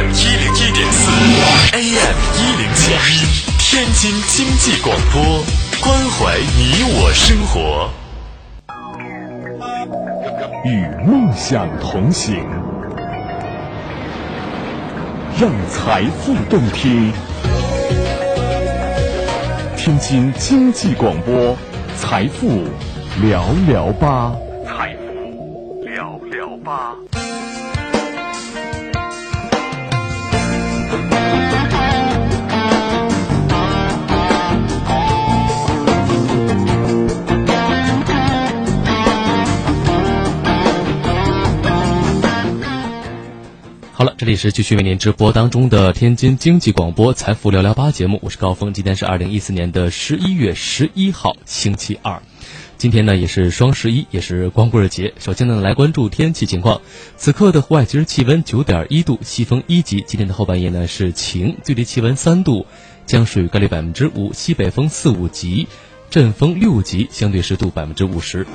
[0.00, 1.10] FM 一零一点四
[1.72, 2.90] ，AM 一零七，
[3.58, 5.44] 天津经济广播，
[5.82, 6.62] 关怀你
[6.94, 7.90] 我生活，
[10.64, 12.42] 与梦想同行，
[15.38, 17.12] 让财富动听。
[19.76, 21.54] 天津经济广播，
[21.98, 22.64] 财富
[23.22, 24.32] 聊聊吧，
[44.00, 48.72] 好了，这里是继续为您直播当中的天津经济广播财富聊聊吧节目，我是高峰。
[48.72, 52.22] 今天是二零一四年的十一月十一号，星期二。
[52.78, 55.12] 今天呢也是双十一，也是光棍节。
[55.18, 56.80] 首先呢来关注天气情况，
[57.18, 60.02] 此刻的户外今日气温九点一度，西风一级。
[60.06, 62.64] 今天的后半夜呢是晴，最低气温三度，
[63.04, 65.68] 降水概率百分之五，西北风四五级，
[66.08, 68.46] 阵风六级，相对湿度百分之五十。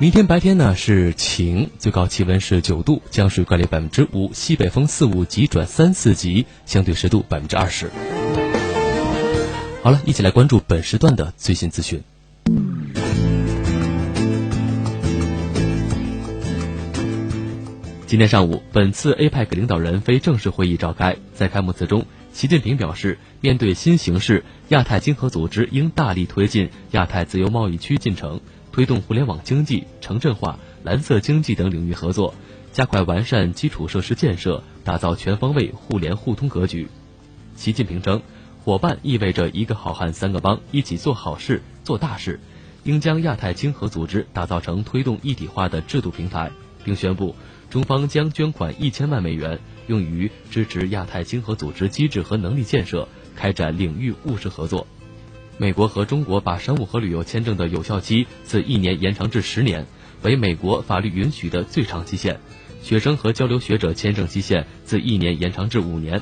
[0.00, 7.88] 明天白天呢是晴，最高气温是九度，降水概率百分之五，西北风四五级转三四级，相对湿度百分之二十。
[9.82, 12.02] 好了，一起来关注本时段的最新资讯。
[18.06, 28.40] 今天上午，本次 APEC 领导人非正式会议召开，在开幕词中，习近平表示，面对新形势，亚太经合组织应大力推进亚太自由贸易区进程。
[28.74, 32.34] 推动互联网经济、城镇化、蓝色经济等领域合作，
[32.72, 36.88] 加快完善基础设施建设，打造全方位互联互通格局。
[37.54, 38.20] 习近平称，
[38.64, 42.40] 伙伴意味着一个好汉三个帮，一起做好事、做大事，
[42.82, 46.50] 应将亚太经合组织打造成推动一体化的制度平台，
[46.82, 47.36] 并宣布，
[47.70, 54.84] 中方将捐款一千万美元，用于支持亚太经合组织机制和能力建设，开展领域务实合作。
[55.56, 59.86] 美国和中国把商务和旅游签证的有效期自一年延长至十年，
[60.22, 62.34] 为美国法律允许的最长期限；
[62.82, 66.20] 学生和交流学者签证期限自一年延长至五年。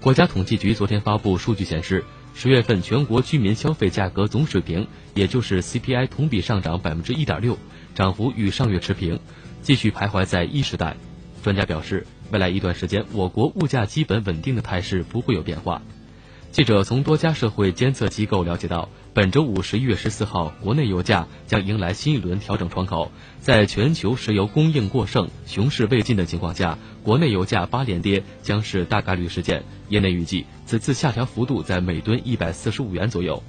[0.00, 7.58] 国家统计局昨天发布数据显示，十月份全国居民消费价格总水平，也就是 CPI 同比上涨百分之一点六，
[7.94, 9.18] 涨幅与上月持平，
[9.62, 10.96] 继续徘徊在一时代。
[11.42, 15.82] 专家表示，未来一段时间，我国物价基本稳定的态势不会有变化。
[16.54, 23.10] 记者从多家社会监测机构了解到，本周五十一月十四号，国内油价将迎来新一轮调整窗口。
[23.40, 29.64] 在全球石油供应过剩、熊市未尽的情况下，国内油价八连跌将是大概率事件。
[29.88, 33.42] 业内预计，此次下调幅度在每吨一百四十五元左右。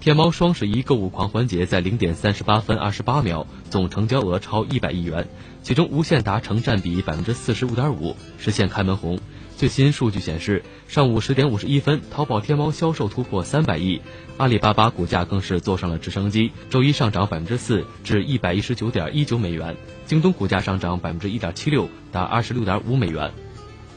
[0.00, 5.28] 天猫双十一购物狂欢节在零点三十八分二十八秒，总成交额超一百亿元，
[5.62, 9.20] 其中无限达成占比百分之四十五点五，实现开门红。
[9.62, 14.00] 最新数据显示，上午十点五十一分，淘宝天猫销售突破三百亿，
[14.36, 23.30] 阿里巴巴股价更是坐上了直升机，周一上涨百分之四，至一百一十九点一九美元；京东股价上涨百分之一点七六，达二十六点五美元。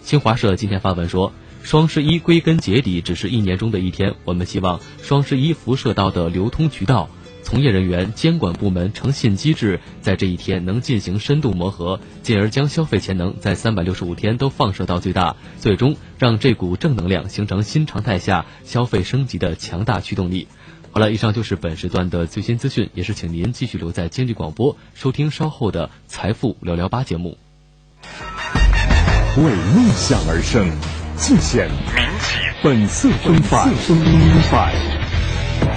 [0.04, 1.34] 新华社今天发文说，
[1.64, 7.10] 双十一归根结底只是一年中的一天，我们希望双十一辐射到的流通渠道。
[7.46, 20.48] 从业人员、监管部门、诚信机制在这一天能进行深度磨合，进而将消费潜能在三百六十五天都放射到最大，最终让这股正能量形成新常态下消费升级的强大驱动力。
[20.92, 27.38] 好了，以上就是本时段的最新资讯，也是请您继续留在经济广播收听稍后的财富聊聊吧节目。
[29.38, 30.68] 为梦想而生，
[31.16, 33.70] 尽显民企本色风范，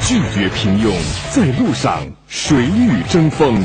[0.08, 0.90] 拒绝平庸，
[1.30, 3.60] 在路上谁与争锋？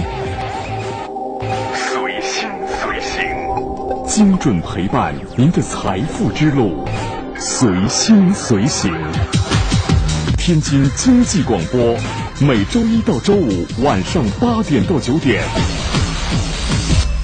[1.73, 6.85] 随心随行，精准陪伴您的财富之路，
[7.39, 8.93] 随心随行。
[10.37, 11.95] 天津经济广播，
[12.45, 15.45] 每周一到周五晚上八点到九点，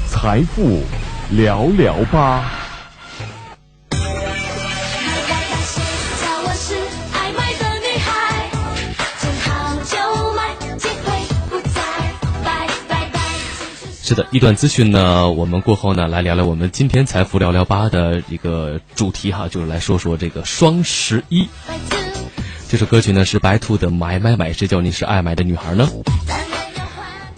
[0.07, 0.79] 财富
[1.31, 2.68] 聊聊吧。
[14.09, 21.47] 是的，一段资讯呢，我们过后呢来聊聊我们今天财富聊聊吧的一个主题哈，就是来说说这个双十一。
[22.67, 25.87] 这首歌曲呢是白兔的《买买买》，谁叫你是爱买的女孩呢？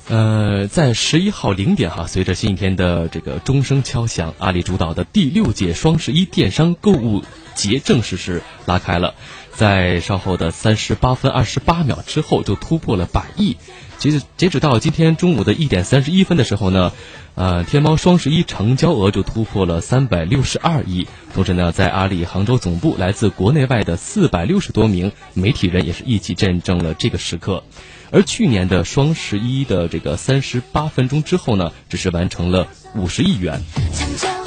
[0.08, 7.22] 呃，在十一号零点哈，随着新一天的这个钟声敲响，阿里主导的第六届双十一电商购物
[7.54, 9.16] 节正式是拉开了，
[9.52, 13.58] 在稍后的三十八分二十八秒之后就突破了百亿。
[14.02, 16.92] 截止截止到今天中午的一点三十一分的时候呢，
[17.36, 21.08] 呃，天猫双十一成交额就突破了三百六十二亿。
[21.36, 27.64] 同时呢，在阿里杭州总部，来自国内外的四百六十多名媒体人也是一起见证了这个时刻。
[28.10, 33.62] 而去年的双十一的这个三十八分钟之后呢，只是完成了五十亿元。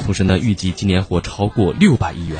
[0.01, 2.37] 同时呢，预计今年或超过六百亿元。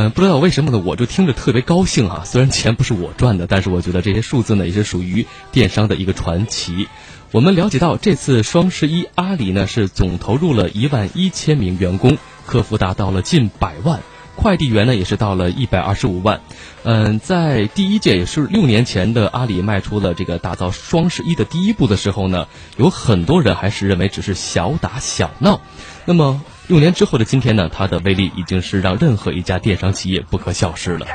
[0.00, 2.22] 嗯，不知道为什么呢，我就听着特别高兴啊！
[2.24, 6.86] 虽然钱不是我赚的，但是我觉得这些数字呢，也是属于电商的一个传奇。
[7.32, 12.16] 我们了解到，这次双十一，阿里呢是总投入了一万一千名员工，
[12.46, 13.98] 客服达到了近百万。
[14.36, 16.42] 快递员呢也是到了一百二十五万，
[16.84, 22.46] 嗯，在第一届也是六年前的阿里迈出了这个打造双十一的第一步的时候呢，
[22.76, 25.60] 有很多人还是认为只是小打小闹。
[26.04, 31.06] 那么六年之后的今天呢，它的威力已经是让任何一家电商企业不可小视了。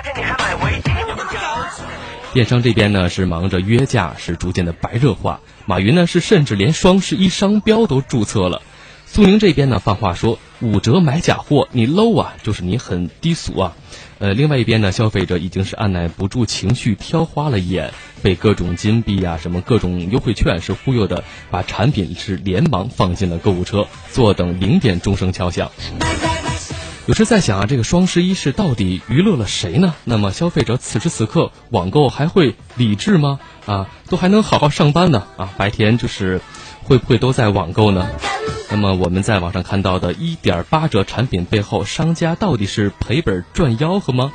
[2.33, 5.39] 电商这边呢是忙着约架，是逐渐的白热化。
[5.67, 8.63] 马云呢是甚至连双十一商标都注册了。
[9.05, 13.73] 苏宁这边呢放话说五折买假货，你 low 啊，就是你很低俗啊。
[14.19, 25.71] 呃，另外一边呢，消费者已经是按耐不住情绪，挑花了眼，被各种金币啊、什么各种优惠券是忽悠的，把产品是连忙放进了购物车，坐等零点钟声敲响。
[27.06, 29.94] 有时在想啊，这个双十一是到底娱乐了谁呢？
[30.06, 33.42] 那么消费者此时此刻网购还会理智吗？
[33.65, 35.27] 啊，都还能好好上班呢？
[35.36, 36.39] 啊，白天就是
[36.83, 38.07] 会不会都在网购呢？
[38.69, 44.31] 那么我们在网上看到的一点八折产品背后，商家到底是赔本赚吆喝吗？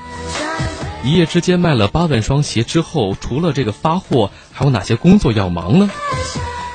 [1.04, 5.90] 一夜之间卖了八万双鞋之后，除了这个发货，还有哪些工作要忙呢？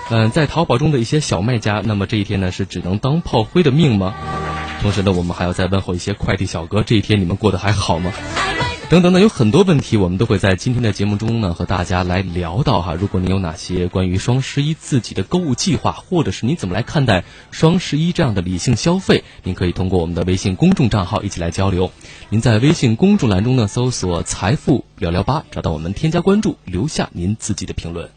[0.09, 4.13] 嗯，在淘宝中的一些小卖家，那么这一天呢是只能当炮灰的命吗？
[4.81, 8.11] 同时呢，我们还要再问候一些快递小哥，这一天你们过得还好吗？
[8.93, 12.93] 等等呢，有很多问题，我们都会在今天的节目中呢和大家来聊到哈。
[12.93, 21.91] 如果您有哪些关于双十一自己的购物计划，或者是你怎么来看待双十一这样的理性消费，您可以通过我们的微信公众账号一起来交流。
[22.29, 28.11] 您在微信公众栏中呢搜索“财富聊聊吧”，找到我们添加关注，留下您自己的评论。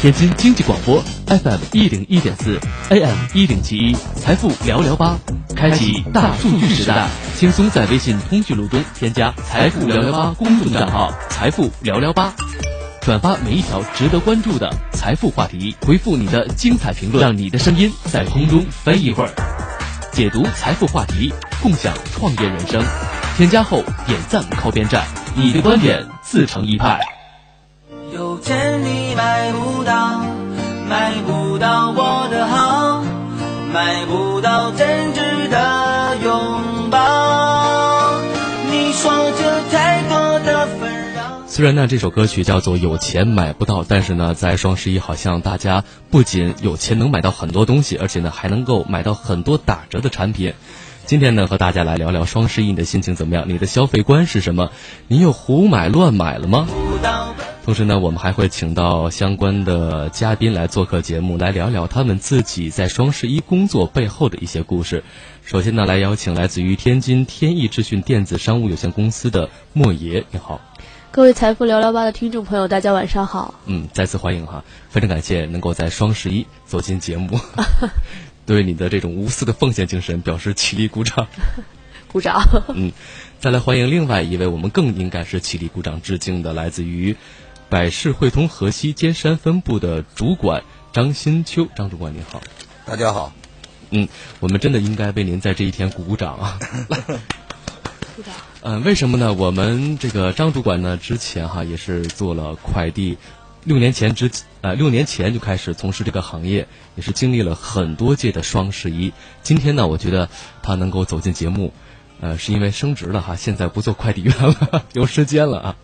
[0.00, 2.58] 天津经济广播 FM 一零一点四
[2.88, 5.18] ，AM 一零七一，财富聊聊吧，
[5.54, 7.06] 开启大数据时代，
[7.36, 12.32] 轻松在微信通讯录中添加“财富聊聊吧”公众账号“财富聊聊吧”，
[13.04, 19.30] 转发每一条值得关注的财富话题，回复你的精彩评论，让你的声音在空中飞一会儿，
[20.12, 21.30] 解读财富话题，
[21.62, 22.82] 共享创业人生。
[23.36, 25.04] 添加后点赞靠边站，
[25.34, 26.98] 你的观点自成一派。
[28.12, 30.20] 有钱你买不到，
[30.88, 33.04] 买不到我的好，
[33.72, 38.18] 买不到真挚的拥抱。
[38.68, 41.42] 你说这太多的纷扰。
[41.46, 50.54] 虽然呢，这首歌曲叫做《有钱买不到》，但是呢，在双十一好像大家不仅有钱能买到很多东西，而且呢，还能够买到很多打折的产品。
[51.06, 53.48] 今天呢，和大家来聊聊双十一，你的心情怎么样？
[53.48, 54.70] 你的消费观是什么？
[55.08, 56.68] 你又胡买乱买了吗？
[57.64, 65.02] 同时呢，我们还会请到相关的嘉宾来做客节目，来聊聊他们自己在双十一工作背后的一些故事。
[65.44, 70.60] 首先呢，来邀请来自于天津天翼智讯电子商务有限公司的莫爷，你好。
[71.12, 73.54] 各位财富聊聊吧的听众朋友，大家晚上好。
[73.66, 77.36] 嗯，再次欢迎哈，非常感谢能够在双十一走进节目，
[78.50, 81.28] 对你的这种无私的奉献精神表示起立鼓掌。
[82.10, 82.42] 鼓掌。
[82.74, 82.90] 嗯，
[83.38, 87.16] 再来欢迎另外一位，我们更应该是起立鼓掌致敬的，来自于。
[87.68, 92.42] 百世汇通河西尖山分部的主管张新秋，张主管您好，
[92.84, 93.32] 大家好，
[93.90, 94.08] 嗯，
[94.40, 96.58] 我们真的应该为您在这一天鼓鼓掌啊！
[98.16, 98.34] 鼓掌。
[98.62, 99.32] 嗯，为什么呢？
[99.32, 103.16] 我们这个张主管呢，之前哈也是做了快递，
[103.62, 104.30] 六年前之
[104.62, 109.12] 呃六年前就开始从事这个行业，也是经历了很多届的双十一。
[109.42, 110.30] 今天呢，我觉得
[110.62, 111.74] 他能够走进节目，
[112.20, 115.76] 呃，是因为升职了哈，现在不做快递员了，有时间了啊。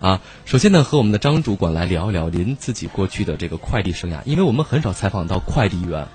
[0.00, 6.08] 啊，首先呢，和我们的张主管来聊一聊您自己过去的这个快递生涯，因为我们很少采访到快递员，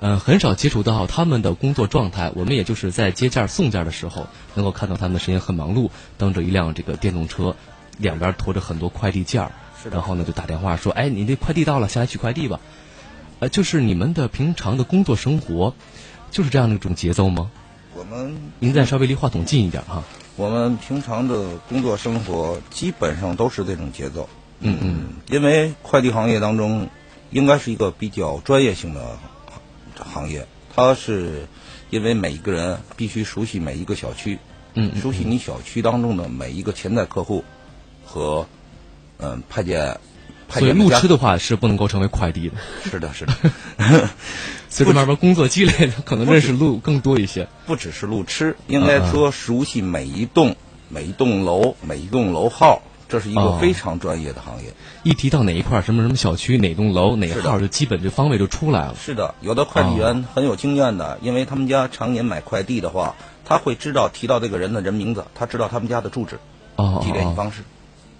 [0.00, 2.32] 嗯，很少接触到他们的工作状态。
[2.34, 5.88] 我们也就是在接件送件的时候，能够看到他们的身影很忙碌，
[6.18, 7.56] 蹬着一辆这个电动车，
[7.98, 9.52] 两边驮着很多快递件儿，
[9.90, 12.60] 然后呢就打电话说：“哎，你那快递到了，下来取快递吧。”
[13.40, 15.74] 呃，就是你们的平常的工作生活，
[16.30, 17.50] 就是这样的一种节奏吗？
[17.94, 20.04] 我们，您再稍微离话筒近一点哈。
[20.36, 24.28] 我们平常的工作生活基本上都是这种节奏。
[24.60, 25.04] 嗯嗯。
[25.28, 26.88] 因为快递行业当中，
[27.30, 29.18] 应该是一个比较专业性的
[29.96, 30.46] 行业。
[30.74, 31.46] 它是
[31.90, 34.38] 因为每一个人必须熟悉每一个小区，
[34.74, 37.44] 嗯嗯熟悉你小区当中的每一个潜在客户
[38.06, 38.46] 和
[39.22, 39.98] 嗯派件
[40.48, 42.56] 派所以路痴的话是不能够成为快递的。
[42.90, 43.34] 是的是的，
[44.68, 47.48] 随着慢慢工作积累，可能认识路更多一些。
[47.66, 50.56] 不只是路痴，应该说熟悉每一栋
[50.88, 54.74] 每一栋楼每一栋楼号，这是一哦个非常专业的行业。
[55.02, 58.94] 一提到哪一块什么什么小区、哪栋楼、哪号，就基本这方位就出来了。
[59.00, 63.14] 是的，有的快递员很有经验的，因为他们家常年买快递的话，
[63.44, 66.38] 他会知道提到这个人的人名字，他知道他们家的住址
[66.76, 67.62] 哦及联系哦，方式，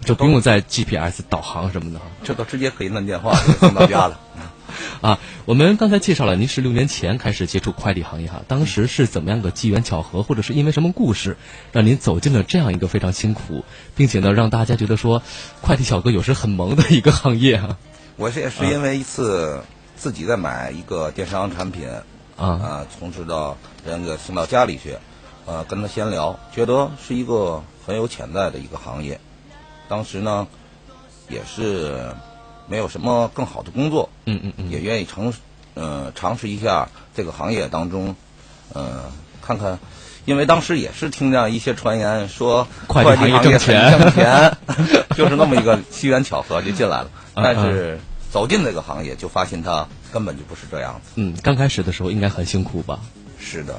[0.03, 2.05] 就不用再 GPS 导航什么的哈。
[2.23, 4.19] 这都直接可以摁电话 送到家了。
[5.01, 11.37] 啊，我们刚才介绍了，您是六年前开始接触快递行业哈，当时是怎么样个机缘巧合，或者是因为什么故事，
[11.71, 13.63] 让您走进了这样一个非常辛苦，
[13.95, 15.21] 并且呢，让大家觉得说，
[15.61, 17.77] 快递小哥有时很萌的一个行业哈。
[18.15, 19.63] 我是也是因为一次
[19.95, 21.87] 自己在买一个电商产品，
[22.37, 24.95] 啊，啊，从事到人给送到家里去，
[25.45, 29.19] 呃，跟他闲聊，觉得是一个很有潜在的一个行业。
[29.87, 30.47] 当时呢，
[31.29, 32.13] 也是
[32.67, 35.33] 没有什么更好的工作，嗯嗯嗯，也愿意尝
[35.75, 38.15] 呃尝试一下这个行业当中，
[38.73, 39.11] 呃，
[39.41, 39.79] 看看，
[40.25, 44.57] 因为当时也是听见一些传言说快递行业挣钱很挣钱，
[45.15, 47.09] 就是那么一个机缘巧合就进来了。
[47.35, 47.99] 嗯 但是
[48.31, 51.11] 走进这个行业，就发现它根本就不是这样子。
[51.15, 52.99] 嗯，刚开始的时候应该很辛苦吧？
[53.39, 53.75] 是的，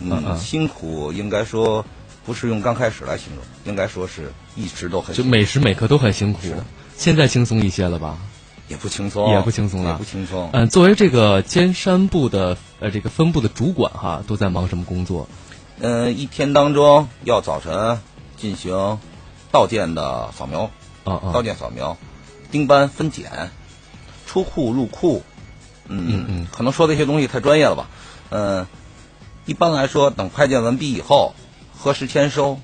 [0.00, 1.84] 嗯嗯，嗯辛苦应该说
[2.24, 6.40] 不是用刚开始来形容，应该说是一直都很就每时每刻都很辛苦。
[6.96, 8.18] 现在轻松一些了吧？
[8.68, 10.48] 也不轻松，也不轻松了也不轻松。
[10.52, 15.28] 嗯，作为这个尖山部的呃这个分部的主管哈，都在忙什么工作？
[15.80, 18.00] 嗯，一天当中要早晨
[18.38, 18.98] 进行
[19.50, 20.70] 到件的扫描，
[21.04, 21.98] 啊啊到，件扫描，
[22.50, 23.50] 盯班分拣，
[24.26, 25.22] 出库入库。
[25.86, 27.90] 嗯嗯嗯可能说这些东西太专业了吧？
[28.30, 28.66] 嗯，
[29.44, 31.34] 一般来说，等派件完毕以后，
[31.84, 32.58] 核实签收，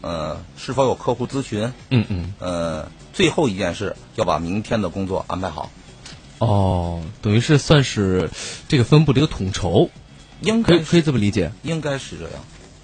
[0.00, 5.70] 呃，是否有客户咨询，嗯嗯，呃，最后一件事要把明天的工作安排好，
[6.38, 8.28] 哦，等于是算是
[8.66, 9.88] 这个分部的一个统筹，
[10.40, 12.32] 应该可以可以这么理解应该是这样。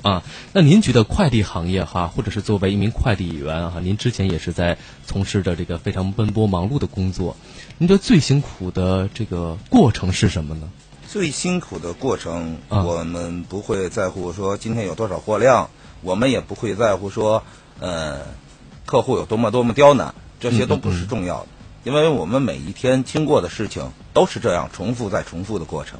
[0.03, 0.23] 啊。
[0.53, 7.37] 那您觉得快递行业哈，或者是作为一名快递员哈，您之前也是在从事着这个非常奔波忙碌的工作，
[7.79, 10.71] 您觉得最辛苦的这个过程是什么呢？
[11.13, 15.69] 最辛苦的过程，啊我们不会在乎说今天有多少货量，
[16.01, 17.45] 我们也不会在乎说，
[17.81, 18.21] 呃，
[18.87, 21.49] 客户有多么多么刁难，这些都不是重要的，
[21.85, 25.99] 因为我们每一天经过的事情都是这样重复再重复的过程。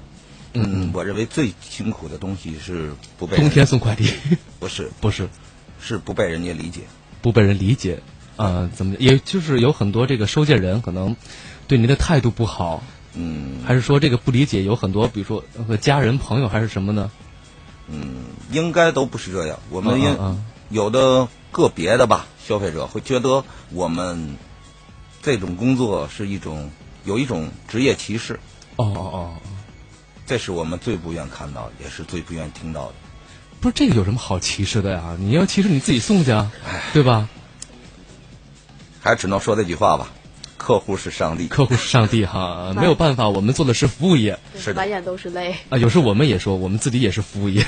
[0.55, 4.11] 嗯，我认为最辛苦的东西是不被冬天送快递
[4.59, 5.29] 不是 不是
[5.79, 6.81] 是不被人家理解。
[7.21, 8.01] 不被人理解
[8.39, 8.71] 啊？
[8.75, 8.97] 怎么？
[8.99, 11.17] 也就是有很多这个收件人可能
[11.69, 12.83] 对您的态度不好，
[13.15, 17.11] 嗯，还是说这个不理解有很多，比如说和家人朋友还是什么呢？
[17.89, 19.59] 嗯应该都不是这样。
[19.71, 24.37] 我们应、嗯嗯嗯有的个别的吧，消费者会觉得我们
[25.21, 26.71] 这种工作是一种
[27.05, 28.41] 有一种职业歧视，
[28.77, 29.33] 哦哦哦，
[30.27, 32.95] 这是我们最不愿看到，也是最不愿听到的。
[33.61, 35.15] 不是这个有什么好歧视的呀？
[35.19, 36.51] 你要歧视你自己送去啊，
[36.95, 37.29] 对吧？
[39.03, 40.11] 还只能说这句话吧：
[40.63, 41.49] 客户是上帝。
[41.49, 45.57] 客户是上帝哈，没有办法，我们做的是服务业是的满眼都是泪。
[45.69, 45.77] 啊。
[45.77, 47.67] 有时候我们也说，我们自己也是服务业，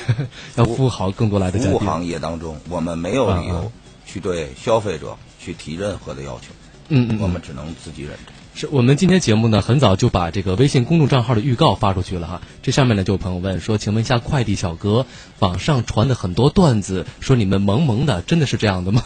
[0.55, 1.73] 要服务好更多来的家庭。
[1.73, 3.71] 服务行业当中，我们没有理嗯由
[4.05, 6.53] 去对消费者去提任何的要求，
[6.87, 8.31] 嗯嗯，我们只能自己忍着。
[8.55, 12.41] 是我们今天节目呢，很早就把这个微信公众账号的预告发出去了哈。
[12.63, 15.05] 这上面呢就有朋友问说，请问一下快递小哥，
[15.39, 19.03] 网上传的很多段子说你们萌萌的，真的是这样的吗？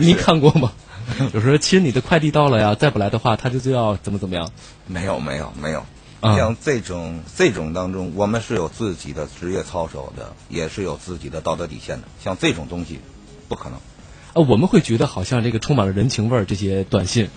[0.00, 0.72] 您看过吗？
[1.34, 4.50] 有时候亲，你的快递到了呀，再不来的话，他就就要怎么怎么样。
[4.86, 5.84] 没有，没有，没有。
[6.20, 12.08] 啊像这种这种当中，我们是有自己的职业操守的，也是有自己的道德底线的。
[12.24, 13.00] 像这种东西，
[13.48, 13.74] 不可能，
[14.32, 17.28] 啊，我们会觉得好像这个充满了人情味儿，这些短信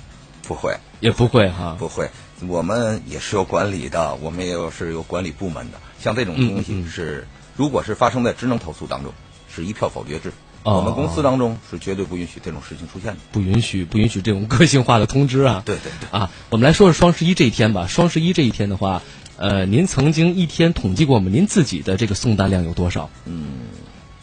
[0.43, 1.75] 不会，也不会哈。
[1.77, 2.09] 不会。
[2.47, 5.77] 我们也是有管理的，我们也有是有管理部门的。
[5.99, 9.13] 像这种东嗯嗯西是，如果是发生在职能投诉当中，
[9.53, 10.31] 是一票否决制。
[10.63, 13.19] 哦我们公司当中是绝对不允许这种事情出现的。
[13.31, 15.63] 不允许不允许这种个性化的通知啊。
[15.65, 16.19] 对对对。
[16.19, 17.87] 啊，我们来说说双十一这一天吧。
[17.87, 19.01] 双十一这一天的话，
[19.37, 21.29] 呃，您曾经一天统计过吗？
[21.31, 23.09] 您自己的这个送单量有多少？
[23.25, 23.47] 嗯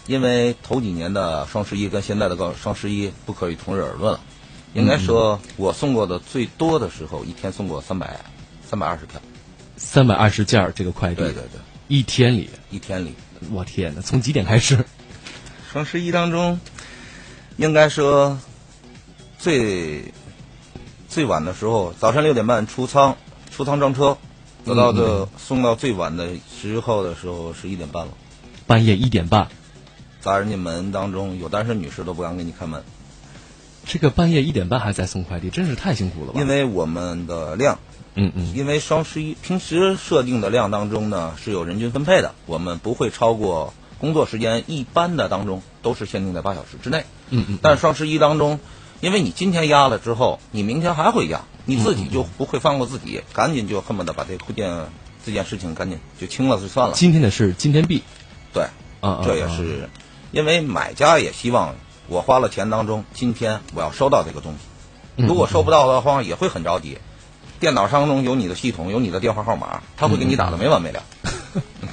[0.07, 4.21] 因为头几年的双十一跟现在的个双十一不可以同日而论了。
[4.73, 8.21] 应该说，我送过的最多的时候，一天送过三百
[8.65, 9.21] 三百二十票。
[9.77, 13.15] 三百二十件儿这个快递，对对对，一天里，一天里。
[13.51, 14.01] 我天哪！
[14.01, 14.85] 从几点开始？
[15.77, 16.59] 双十一当中，
[17.59, 18.39] 应该说
[19.39, 20.15] 最
[21.07, 23.19] 最晚的时候，早晨六点半出仓，
[23.51, 24.17] 出仓装车，
[24.65, 28.13] 得到的、送到最晚的时候的时候是一点半了。
[28.67, 29.49] 半夜一点半。
[30.23, 32.83] 砸人家门当中，有单身女士都不敢给你开门，
[33.85, 36.41] 这个半夜一点半还在送快递，真是太辛苦了吧？
[36.41, 37.79] 因为我们的量，
[38.15, 47.05] 嗯嗯因为双十一平时设定的量当中呢是有人均分配的，我们不会超过工作时间，一般的当中都是限定在八小时之内。
[47.31, 48.61] 嗯嗯，但是双十一当中，
[49.01, 54.87] 因为你今天压了之后，你明天还会压，你自己就不会放过自己，赶紧就恨不得把这件
[55.25, 56.95] 这件事情赶紧就清了就算了。
[56.95, 58.03] 今天的是今天币，
[58.53, 58.67] 对，
[59.25, 59.89] 这也啊是
[60.33, 61.75] 因为买家也希望
[62.09, 64.59] 我花了钱当中，今天我要收到这个东西。
[65.19, 66.99] 嗯如果收不到的话，也会很着急。
[67.59, 71.03] 电脑当中有你的系统，有你的电话号码，他会给你打的没完没了。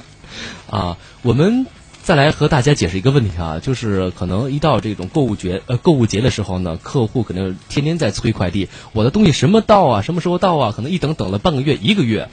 [0.70, 1.66] 啊，我们
[2.04, 10.72] 再来和大家解释一个问题啊，就是可能一到这种购物节呃购物节的时候呢，客户可能天天在催快递，我的东西什么到啊，什么时候到啊？
[10.76, 12.28] 可能一等等了半个月、一个月。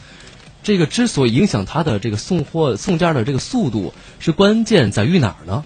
[0.62, 5.64] 这个之所以影响他的这个送货送件的这个速度，是关键在于哪儿呢？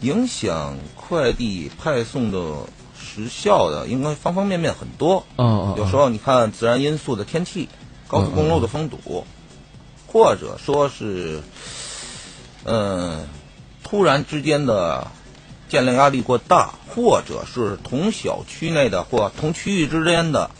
[0.00, 2.66] 影响快递派送的
[3.00, 5.24] 时效的，应该方方面面很多。
[5.36, 7.68] 嗯嗯，有时候你看自然因素的天气，
[8.08, 9.24] 高速公路的封堵，
[10.08, 11.40] 或者说是，
[12.66, 13.26] 嗯、
[13.82, 15.06] 突然之间的
[15.68, 20.50] 建量压力过大，或者是同小区内的或同区域之间的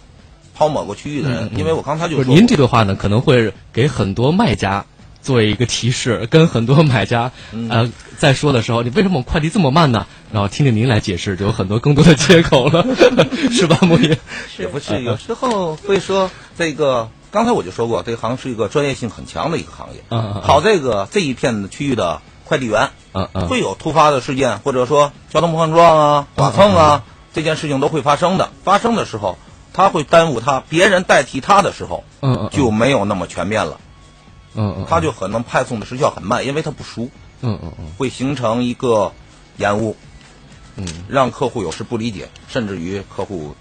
[0.54, 4.84] 抛某个区域的人，嗯嗯因为我刚才就说，您这个话呢，可能会给很多卖家
[5.20, 10.06] 作为一个提示，跟很多买家嗯呃在说的时候，你为什么快递这么慢呢？
[10.32, 12.86] 然后听听您来解释，就有很多更多的借口了，
[13.50, 14.18] 是吧，木爷？
[14.58, 17.08] 也不是，有时候会说这个。
[17.36, 20.02] 刚才我就说过，这行是一个专业性很强的一个行业。
[20.08, 28.48] 跑这个这一片的区域的快递员，嗯嗯，会有突发的事件，或者说交通碰撞啊、剐蹭啊，这件事情都会发生的。
[28.64, 29.36] 发生的时候，
[29.74, 33.78] 他会耽误他，别人代替他的时候，嗯嗯就没有那么全面了，
[34.54, 37.10] 嗯嗯，他就可能派送的时效很慢，因为他不熟，
[37.42, 37.84] 嗯嗯嗯。
[37.98, 39.12] 会形成一个
[39.58, 39.94] 延误，
[40.76, 43.54] 嗯，让客户有时不理解，甚至于客户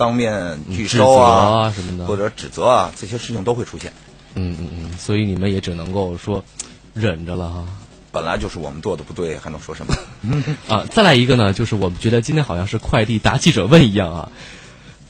[0.00, 3.92] 当面拒指收责啊什么的或者指责啊，这些事情都会出现。
[4.34, 6.42] 嗯嗯嗯，所以你们也只能够说
[6.94, 7.66] 忍着了哈。
[8.10, 9.94] 本来就是我们做的不对，还能说什么？
[10.74, 14.32] 啊，再来一个呢，就是我们觉得今天好像是快递答记者问一样啊。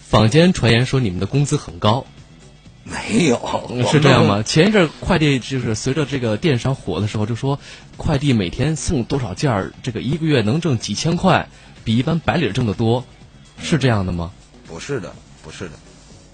[0.09, 2.05] 坊间传言说你们的工资很高，
[2.83, 3.38] 没有，
[3.70, 4.42] 嗯是这样吗？
[4.42, 7.61] 前一阵儿快递就是随着这个电商火的时候，就说
[7.96, 11.48] 快递每天送多少件儿，这个一个月能挣几千块，
[11.85, 13.05] 比一般白领挣得多，
[13.62, 14.33] 是这样的吗？
[14.70, 15.72] 不是的，不是的，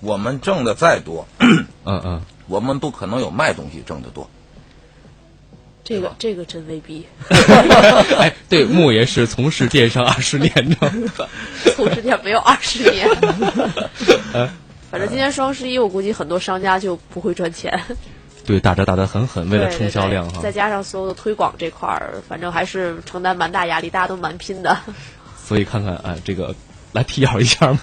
[0.01, 4.29] 我们挣的再多，嗯嗯，我们不可能有卖东西挣的多。
[5.83, 7.07] 这个这个真未必。
[8.19, 10.93] 哎，对，木爷是从事电商二十年的，
[11.75, 13.09] 从事电没有二十年。
[14.91, 17.81] 反正今年双十一，我估计很多商家就不会赚钱。
[18.45, 20.41] 对，打折打得很狠，为了冲销量哈。
[20.43, 24.77] 再加上所有的推广这块儿，反正还是承担蛮大压力，大家都蛮拼的。
[25.45, 26.55] 所以看看哎，这个
[26.97, 27.79] 来辟谣一下吗。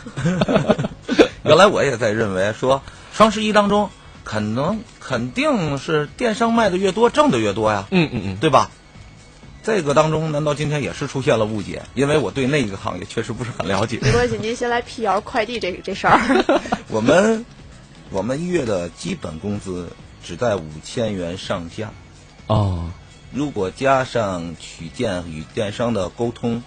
[1.46, 2.82] 原来我也在认为说，
[3.14, 3.90] 双十一当中，
[4.24, 8.72] 可能肯定是电商卖的越多，挣的越多呀，嗯嗯嗯，对吧？
[9.62, 11.84] 这个当中，难道今天也是出现了误解？
[11.94, 14.00] 因为我对那个行业确实不是很了解。
[14.02, 16.20] 没关系，您先来辟谣快递这这事儿。
[16.90, 17.46] 我们
[18.10, 19.90] 我们一月的基本工资
[20.24, 21.92] 只在五千元上下，
[22.48, 22.90] 哦，
[23.32, 26.64] 如果加上取件与电商的沟通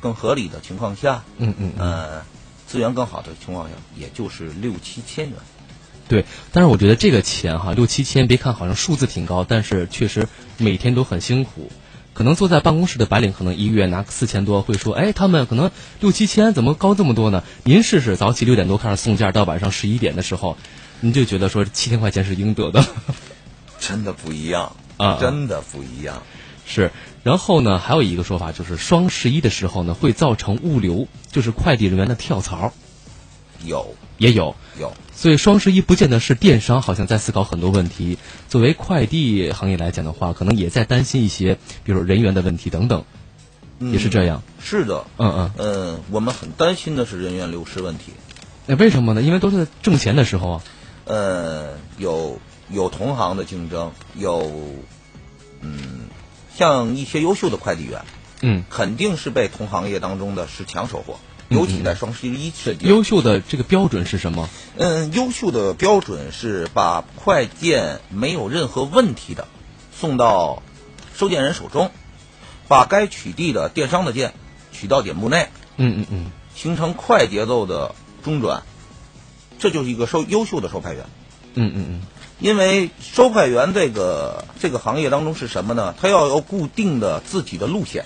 [0.00, 2.22] 更合理的情况下，嗯嗯嗯，呃，
[2.66, 5.36] 资源更好的情况下，也就是六七千元。
[6.08, 6.24] 对。
[6.52, 11.70] 但是我觉得这个钱哈，六七千，别看好像数字挺高，但是确实每天都很辛苦。
[12.14, 17.44] 可能坐在办公室的白领，可能一个月拿个四千多，会说，哎，他们可能六七千，怎么高这么多呢？
[17.62, 20.58] 您试试，早起六点多开始送件，到晚上十一点的时候，
[21.00, 22.84] 您就觉得说七千块钱是应得的。
[23.78, 26.20] 真的不一样啊真的不一样。
[26.66, 26.90] 是，
[27.28, 32.72] 然后呢，还有一个说法就是双十一的时候呢，会造成物流，就是快递人员的跳槽，
[33.66, 34.56] 有也有。
[34.80, 38.16] 有，所以双十一不见得是电商，好像在思考很多问题。
[38.48, 43.04] 作为快递行业来讲的话，可能也在担心一些，比如人员的问题等等，
[43.78, 44.42] 也是这样。
[44.58, 48.12] 是的，嗯嗯，嗯，我们很担心的是人员流失问题。
[48.64, 49.20] 那为什么呢？
[49.20, 50.62] 因为都是挣钱的时候啊。
[51.04, 54.50] 呃，有有同行的竞争，有
[55.60, 56.07] 嗯，
[56.58, 58.04] 像一些优秀的快递员，
[58.42, 62.90] 嗯，肯定是被同行业当中的是抢手货，尤其在双十一期间。
[62.90, 64.48] 优秀的这个标准是什么？
[64.76, 69.46] 嗯，优秀的标准是把快件没有任何问题的
[69.96, 70.60] 送到
[71.14, 71.92] 收件人手中，
[72.66, 74.34] 把该取缔的电商的件
[74.72, 77.94] 取到点目内，嗯嗯嗯，形成快节奏的
[78.24, 78.64] 中转，
[79.60, 81.06] 这就是一个收优秀的收派员。
[81.54, 82.02] 嗯嗯嗯，
[82.40, 85.94] 因为收快员这个这个行业当中是什么呢？
[86.00, 88.04] 他要有固定的自己的路线。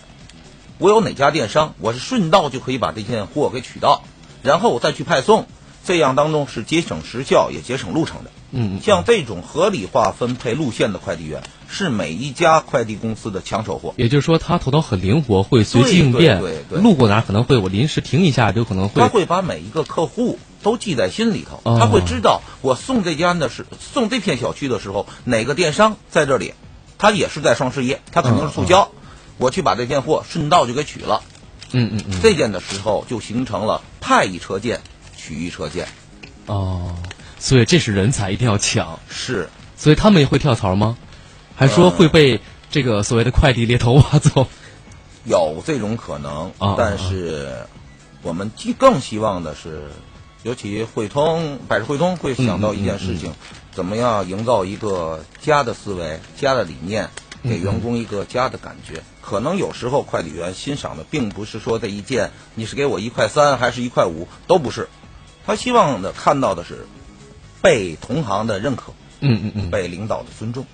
[0.79, 4.03] 我有哪家电商，我是顺道就可以把这件货给取到，
[4.43, 5.47] 然后我再去派送，
[5.85, 8.31] 这样当中是节省时效也节省路程的。
[8.51, 13.95] 嗯，像这种合理化分配路线的快递员，是每一家快递公司的抢手货。
[13.97, 16.41] 也就是说，他头脑很灵活，会随机应变。
[16.41, 26.55] 对对对路过哪可能会我临时停一下，就可能会他会把每一个客户都记在心里头，哦他会知道我送这家的是送这片小区的时候，哪个电商在这里，
[26.99, 28.91] 他也是在双十一，他肯定是促销，
[29.39, 31.23] 我去把这件货顺道就给取了。
[31.73, 34.81] 嗯嗯嗯，这件的时候就形成了派一车件，
[35.17, 35.89] 取一车件，
[36.47, 36.95] 哦，
[37.39, 39.01] 所以这是人才，一定要抢。
[39.09, 40.97] 是所以他们也会跳槽吗？
[41.57, 44.47] 还说会被这个所谓的快递猎头挖走？
[45.25, 47.67] 有这种可能，啊但是
[48.23, 49.91] 我们既更希望的是，
[50.43, 53.33] 尤其汇通百世汇通会想到一件事情，
[53.71, 57.09] 怎么样营造一个家的思维、家的理念，
[57.43, 59.03] 给员工一个家的感觉。
[59.21, 64.89] 可能有时候快递员欣赏的并不是说这一件你是给我一块三还是一块五，都不是，
[65.47, 66.87] 他希望的看到的是
[67.61, 70.67] 被同行的认可，嗯嗯嗯被领导的尊重。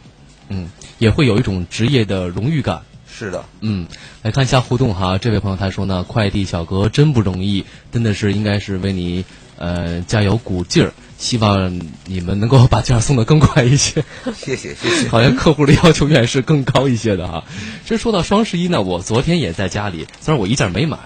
[0.49, 2.83] 嗯，也会有一种职业的荣誉感。
[3.07, 3.87] 是的，嗯，
[4.23, 9.25] 来看一下互动哈，这位朋友他说呢，快递小哥真不容易，真的是应该是为你
[9.59, 14.05] 呃加油鼓劲儿，希望你们能够把件儿送得更快一些。
[14.35, 15.09] 谢谢谢谢。
[15.09, 17.45] 好像客户的要求远是更高一些的哈。
[17.83, 20.97] 其实说到双十一呢，我昨天也在家里，虽然我一件没买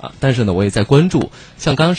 [0.00, 1.30] 啊，但是呢，我也在关注。
[1.58, 1.96] 像刚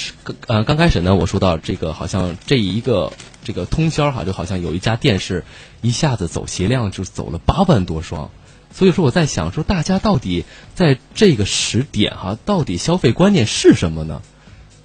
[0.48, 3.12] 呃刚开始呢，我说到这个，好像这一个
[3.44, 5.44] 这个通宵哈，就好像有一家店是
[5.82, 8.30] 一下子走鞋量就走了八万多双。
[8.72, 14.22] 所以说我在想说，大家到底在这个时点哈，到底消费观念是什么呢？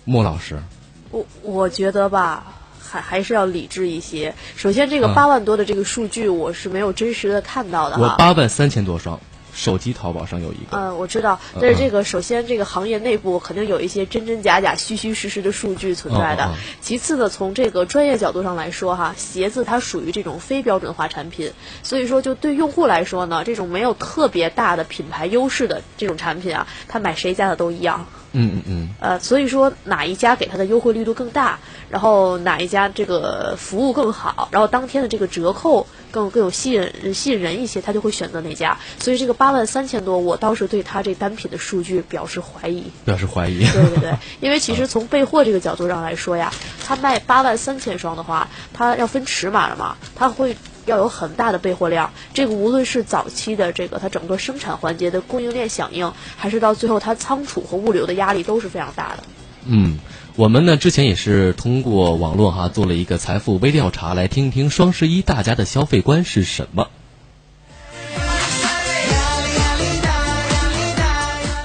[0.05, 0.63] 莫老师，
[1.13, 2.43] 我我觉得吧，
[2.81, 4.35] 还还是要理智一些。
[4.57, 8.17] 首先，这个嗯八万多的这个数据，我是没有真实的看到的我哈。
[8.19, 9.21] 八万三千多双，
[9.53, 10.79] 手机淘宝上有一个。
[10.79, 16.45] 嗯，我知道，但是这个首先这个行业内部肯定有一些真真假假、虚虚实实的数据存在的。
[16.47, 28.07] 嗯嗯嗯其次呢，从这个专业角度上来说，哈，鞋子它属于这种非标准化产品，所以说就对用户来说呢，这种没有特别大的品牌优势的这种产品啊，他买谁家的都一样。
[28.33, 28.89] 嗯嗯嗯。
[29.01, 31.59] 呃，所以说哪一家给他的优惠力度更大，
[31.91, 38.79] 然后哪一家这个服务更好，然后当天的这个折扣更更有吸引吸引人一些，他就会选择哪家。
[38.99, 42.85] 所以这个八万三千多，我倒是对他这单品的数据表示怀疑。
[43.05, 43.65] 表示怀疑。
[43.67, 46.53] 对对对，因为其实从备货这个角度上来说呀，
[46.85, 52.11] 他卖八万三千双的话，他要分尺码了嘛，他会要有很大的备货量。
[52.35, 59.25] 这个无论是早期的这个它整个生产环节的供应链响应，还是到最后它仓储和物流的压力都是非常大的。
[59.67, 59.99] 嗯，
[60.37, 66.89] 我们呢之前也是通过网络哈做了一个财富微调查，来听听双十一大家的消费观是什么。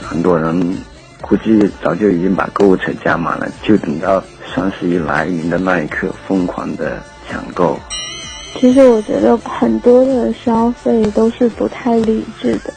[0.04, 0.78] 很多人
[1.22, 7.80] 估计早就已经把购物车加满了，就等到双十一来临的那一刻疯狂的抢购。
[8.56, 12.74] 其实我觉得很多的消费都是不太理智的，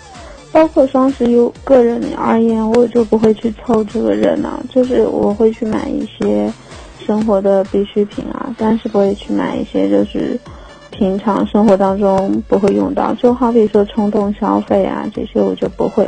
[0.53, 6.53] 包括双十一，个人而言，我就不会去凑这个热闹，就是我会去买一些
[7.07, 10.39] 生活的必需品啊，但是不会去买一些就是
[10.91, 16.07] 平常生活当中不会用到，就好比说冲动消费啊这些我就不会。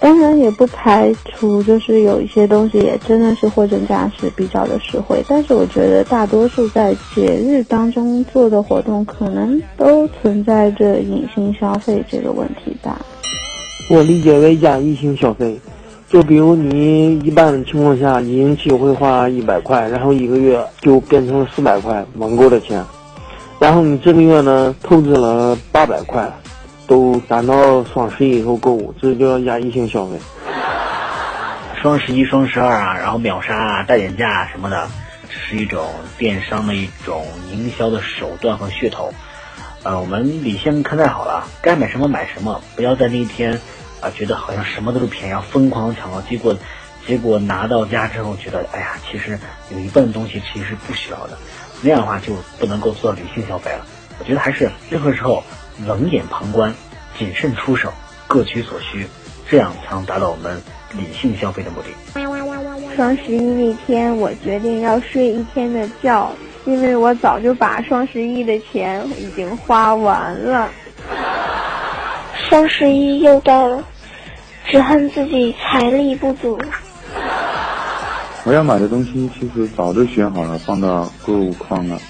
[0.00, 5.22] 当然也不排除，就是有一些东西也真的是货真价实，比较的实惠。
[5.28, 13.00] 但是我觉得大多数在节日当中做的活动，可能都存在着隐性消费这个问题吧。
[13.90, 15.58] 我理解为假异性消费，
[16.08, 22.84] 就比如你一般情况下一星期会花一百块，然后一个月就变成了四百块网购的钱，
[23.58, 26.32] 然后你这个月呢透支了八百块。
[26.88, 30.18] 都赶到双十一以后购物，这就叫压抑性消费。
[31.80, 34.88] 双十一、双十二啊，然后秒杀啊、大减价啊什么的，
[35.28, 39.12] 这是一种电商的一种营销的手段和噱头。
[39.84, 43.52] 呃，我们理性看待好了，该买什么买什么，不要在那一天
[44.00, 46.56] 啊、觉得好像什么都是便宜，要疯狂抢购，结果
[47.06, 49.38] 结果拿到家之后觉得，哎呀，其实
[49.70, 51.38] 有一半东西其实是不需要的，
[51.82, 53.86] 那样的话就不能够做理性消费了。
[54.18, 55.42] 我觉得还是任何时候。
[55.86, 56.74] 冷眼旁观，
[57.16, 57.92] 谨慎出手，
[58.26, 59.06] 各取所需，
[59.48, 60.60] 这样才能达到我们
[60.92, 62.96] 理性消费的目的。
[62.96, 66.32] 双十一那天，我决定要睡一天的觉，
[66.64, 70.68] 因为我早就把双十一的钱已经花完了。
[72.48, 73.84] 双十一又到了，
[74.66, 76.60] 只恨自己财力不足。
[78.42, 82.00] 我要买的东西其实早就选好了，放到购物筐了。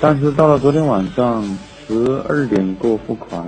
[0.00, 1.42] 但是到了昨天晚上
[1.86, 3.44] 十二点过付款，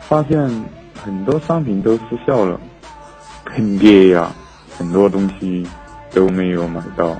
[0.00, 0.64] 发现
[1.00, 2.58] 很多商品都失效了，
[3.44, 4.32] 坑爹呀！
[4.76, 5.66] 很多东西
[6.12, 7.16] 都没有买到。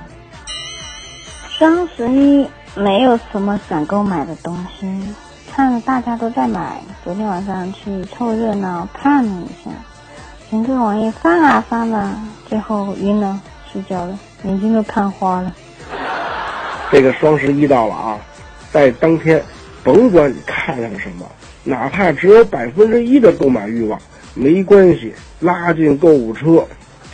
[1.49, 2.45] 双十一
[2.75, 4.87] 没有什么想购买的东西，
[5.51, 9.71] 看着大家都在买，昨天晚上去凑热闹看了一下，
[10.51, 13.39] 整个网页翻啊翻啊，最后晕了，
[13.71, 15.53] 睡觉了，眼睛都看花了。
[16.91, 18.17] 这个双十一到了啊，
[18.71, 19.43] 在当天，
[19.83, 21.29] 甭管你看上什么，
[21.63, 23.99] 哪怕只有百分之一的购买欲望，
[24.33, 26.65] 没关系，拉进购物车，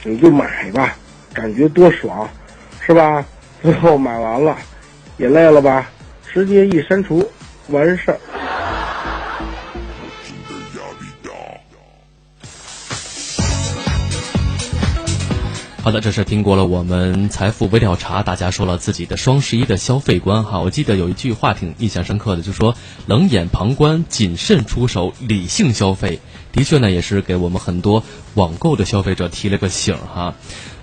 [0.04, 0.96] 你就买吧，
[1.34, 2.30] 感觉多爽，
[2.80, 3.26] 是吧？
[3.62, 4.58] 最后买完了，
[5.18, 5.90] 也累了吧，
[6.32, 7.28] 直接一删除，
[7.70, 8.20] 完事儿。
[15.86, 20.62] 好的，这是听过了我们财富微调查，大家说了自己的双十一的消费观哈。
[20.62, 26.22] 我记得有一句话挺印象深刻的，就说冷眼旁观、谨慎出手、理性消费。
[26.52, 30.34] 的确呢，也是给我们很多网购的消费者提了个醒哈。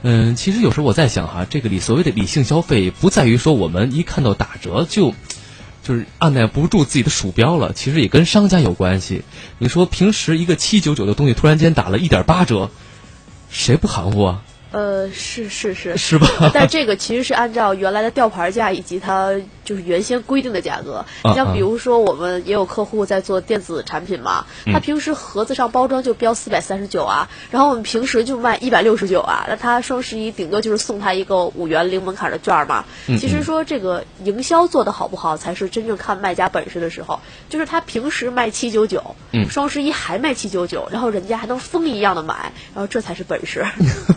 [0.03, 5.15] 嗯，其实有时候我在想哈，这个理所谓的理性消费，不在于说我们一看到打折就
[5.83, 9.25] 就是按耐不住自己的鼠标了，其实也跟商家有关系。
[9.59, 12.71] 你说平时一个七九九的东西，突然间打了一点八折，
[13.51, 14.45] 谁不含糊啊？
[14.73, 16.27] 呃，是是是，是吧？
[16.53, 19.31] 但这个其实是按照原来的吊牌价以及它
[19.65, 21.05] 就是原先规定的价格。
[21.25, 32.85] 你像比如说，我们也有客户在做电子产品嘛，他平时盒子上包装就标四百三十九啊，然后我们平时就卖一百六十九啊，那他双十一顶多就是送他一个五元零门槛的券嘛。
[33.19, 37.21] 其实说这个营销做的好不好，才是真正看卖家本事的时候。
[37.49, 39.15] 就是他平时卖七九九，
[39.51, 43.67] 双十一还卖七九九，然后人家还能疯一样的买，然后这才是本事。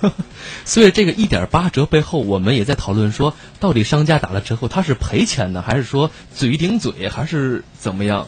[0.64, 8.28] 所以这个一点八折背后，我们也在讨论说，到底商家打了折后他是赔钱呢，还是说嘴顶嘴，还是怎么样？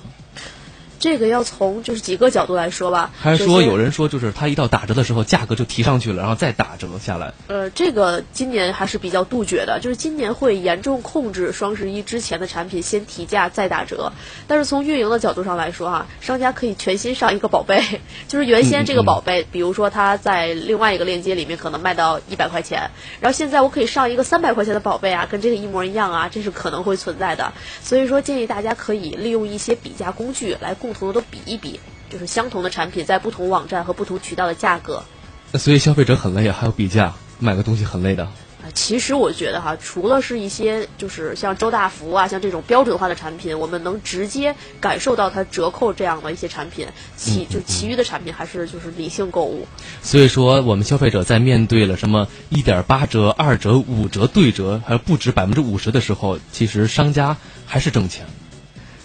[1.00, 3.12] 这个要从就是几个角度来说吧。
[3.20, 7.34] 还是说有人说，就是它一到打折的时候，价格就提上去了，然后再打折下来？
[7.48, 14.12] 呃，这个今年还是比较杜绝的，就是今年会严重控制双十一之前的产品先提价再打折。
[14.48, 22.90] 但是从运营的角度上来说，哈，商家可以全新上一个宝贝， 就是原先这个宝贝，比如说它在另外一个链接里面可能卖到一百块钱，
[23.22, 27.54] 然后现在我可以上一个三百块钱的宝贝啊，跟这个一模一样啊，这是可能会存在的。
[27.84, 30.74] 所以说，建议大家可以利用一些比价工具来。
[30.88, 35.04] 共同的都比一比，就是相同的产品在不同网站和不同渠道的价格。
[35.52, 38.26] 那所以消费者很累啊，还要比价，买个东西很累的。
[38.74, 49.68] 其实我觉得哈，除了是一些就是像周大福啊，像这种标准化的产品，我们能直接感受到它折扣这样的一些产品，其就其余的产品还是就是理性购物。
[50.02, 58.26] 所以说，我们消费者在面对了什么一点八折、二折、五折对折，还有不止百分之五十的时候，其实商家还是挣钱。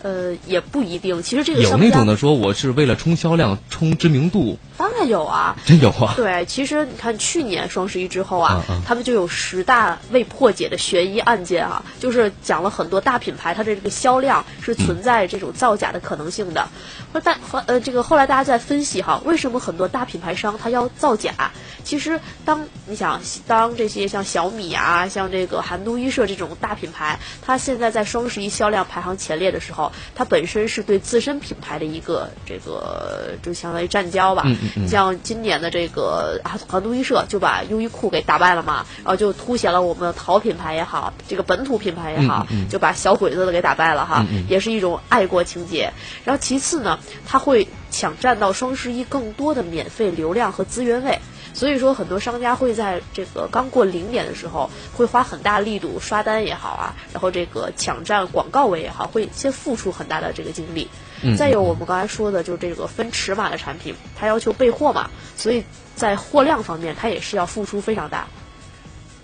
[0.03, 1.23] 呃，也不一定。
[1.23, 4.59] 其实这个有那种的说，我是为了冲销量、冲知名度。
[4.77, 6.15] 当然有啊，真有啊。
[6.17, 16.69] 对，其实你看去年双十一之后啊，他们就有十大未破解的悬疑案件啊，就是讲了很多大品牌它的这个销量是存在这种造假的可能性的。
[17.13, 21.51] 或大和呃，这个后来大家在分析哈，为什么很多大品牌商他要造假？
[21.85, 29.91] 其实当你想当这些像小米啊、像这个韩都衣舍这种大品牌，它现在在双十一销量排行前列的时候。
[30.15, 34.45] 它本身是对自身品牌的一个这个，就相当于战交吧。
[34.93, 45.95] 像今年的这个韩都衣舍就把优衣库给打败了嘛，然后就凸显了我们的淘品牌也好，这个本土品牌也好，就把小鬼子的给打败了哈，也是一种爱国情节。
[46.27, 51.21] 然后其次呢，它会抢占到双十一更多的免费流量和资源位。
[51.55, 60.89] 所以说，很多商家会在这个刚过零点的时候，会花很大力度刷单也好啊，然后这个抢占广告位也好，会先付出很大的这个精力。
[61.37, 68.27] 再有我们刚才说的，就是这个分尺码的产品，它要求备货嘛，所以在货量方面，它也是要付出非常大。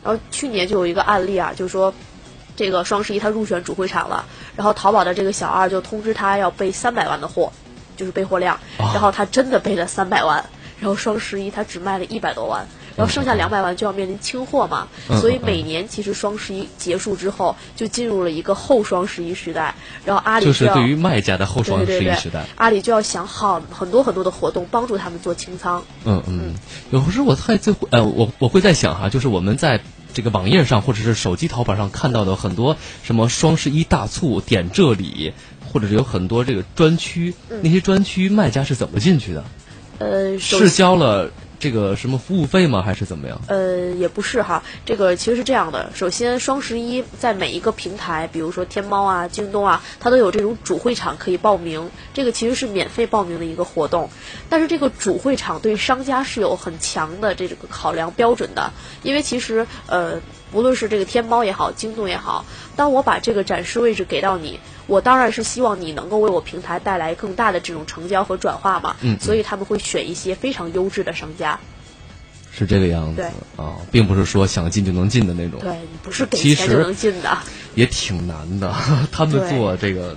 [0.02, 1.92] 然后去年就有一个案例啊，就是说，
[2.56, 4.24] 这个双十一它入选主会场了，
[4.56, 7.52] 然后淘宝的这个小二就通知他要备三百万的货，
[7.96, 10.44] 就是备货量，然后他真的备了三百万。
[10.80, 12.64] 然后双十一他只卖了一百多万，
[12.98, 14.88] 然后剩下两百万就要面临清货嘛，
[15.20, 19.72] 所以每年其实双十一结束之后就进入了一个后双十一时代，
[20.04, 25.84] 然后阿里就是对于卖家的后双十一时代，阿里就要想好很多很多的活动帮助他们做清仓。
[26.04, 26.54] 嗯嗯，
[26.90, 29.80] 有时候我太在呃我我会在想哈，就是我们在
[30.12, 35.32] 这个网页上或者是手机淘宝上看到的很多什么双十一大促点这里，
[35.72, 37.32] 或者是有很多这个专区，
[37.62, 39.44] 那些专区卖家是怎么进去的？
[39.98, 42.82] 呃，是交了这个什么服务费吗？
[42.82, 43.40] 还是怎么样？
[43.48, 45.90] 呃，也不是哈，这个其实是这样的。
[45.94, 54.08] 首先，双十一在每一个平台，比如说天猫啊、京东啊，它都有这种主会场可以报名，这个其实是免费报名的一个活动。
[54.48, 60.20] 但是这个主会场对商家是有很强的这个考量标准的，因为其实呃，
[60.52, 62.44] 无论是这个天猫也好，京东也好，
[62.76, 64.58] 当我把这个展示位置给到你。
[64.86, 71.60] 我当然是希望你能够为我平台带来更大的这种成交和转化嘛，嗯，所以他们会选一些非常优质的商家，
[72.50, 73.26] 是这个样子，对
[73.62, 77.36] 啊，并不是说想进就能进的那种，对，不是给钱就能进的，
[77.74, 78.74] 也挺难的，
[79.12, 80.16] 他们做这个。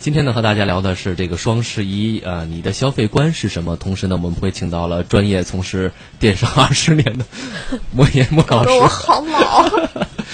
[0.00, 3.76] 今天呢，和大家聊的是这个双十一，呃，你的消费观是什么？
[3.76, 7.26] 同时呢，我们会请到了专业从事电商二十年的
[7.92, 8.70] 莫言莫老师。
[8.70, 9.68] 我好老。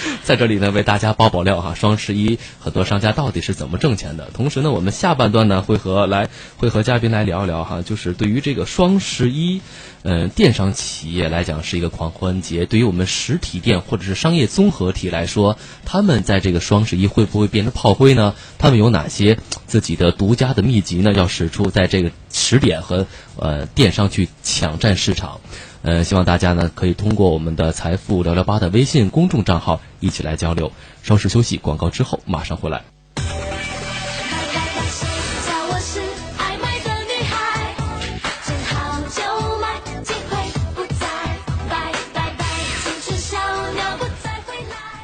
[0.23, 4.29] 在这里呢，为大家爆爆料哈，双十一很多商家到底是怎么挣钱的？
[4.33, 9.61] 同时呢，我们下半段呢会和来会和嘉宾来聊一聊哈，就是对于这个双十一，
[10.03, 18.35] 嗯，电商企业来讲是一个狂欢节，对于我们实体店或者是商业综合体来说，他们在这个双十一会不会变成炮灰呢？
[18.57, 21.13] 他们有哪些自己的独家的秘籍呢？
[21.13, 23.07] 要使出在这个时点和
[23.37, 25.39] 呃电商去抢占市场。
[25.87, 30.69] 呃，希望大家呢可以通过我们的财富聊聊吧的微信公众账号一起来交流。
[31.01, 32.83] 稍事休息，广告之后马上回来。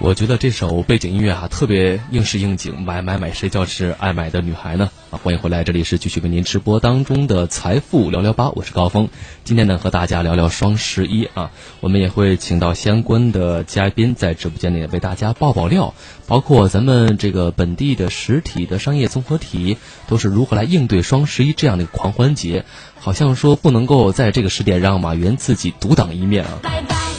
[0.03, 2.81] 我觉得这首背景音乐啊，特别应时应景。
[2.81, 4.91] 买买买，谁叫是爱买的女孩呢？
[5.11, 9.07] 啊，欢迎回来，这里是继续为您直播当中的财富聊聊吧，我是高峰。
[9.45, 15.93] 今天呢，和大家聊聊双十一啊，我们也会请到相关的嘉宾在直播间里为大家爆爆料，
[16.27, 19.77] 包括咱们这个本地的实体的商业综合体
[20.09, 22.65] 都是如何来应对双十一这样的狂欢节。
[22.99, 27.12] 好像说不能够在这个时点让马云自己独当一面啊。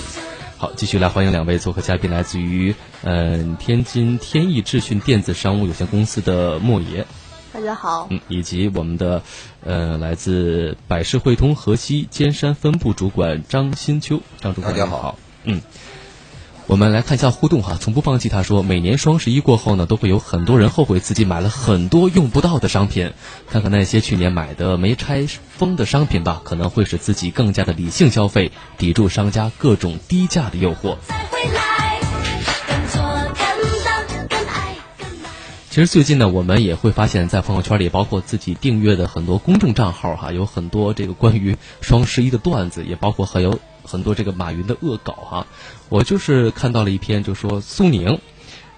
[0.64, 7.04] 好，继续来欢迎两位做客嘉宾，来自于嗯天津天翼智讯电子商务有限公司的莫爷，
[7.52, 9.22] 大家好，嗯，以及我们的
[9.62, 15.60] 呃来自百世汇通河西尖山分部主管张新秋，张主管，大家好，嗯。
[16.66, 18.30] 我们来看一下互动哈，从不放弃。
[18.30, 23.12] 他说，每年双十一过后呢，都会有很多人后悔自己买了很多用不到的商品。
[23.50, 30.96] 看看那些去年买的没拆封的商品吧，可能会使自己更加的理性消费，抵住商家各种低价的诱惑。
[35.68, 43.60] 其实最近呢，我们也会发现，在朋友圈里，包括自己订阅的很多公众账号哈，有很多这个关于双十一的段子，也包括还有。
[43.84, 45.46] 很多这个马云的恶搞哈，
[45.88, 48.18] 我就是看到了一篇，就说苏宁，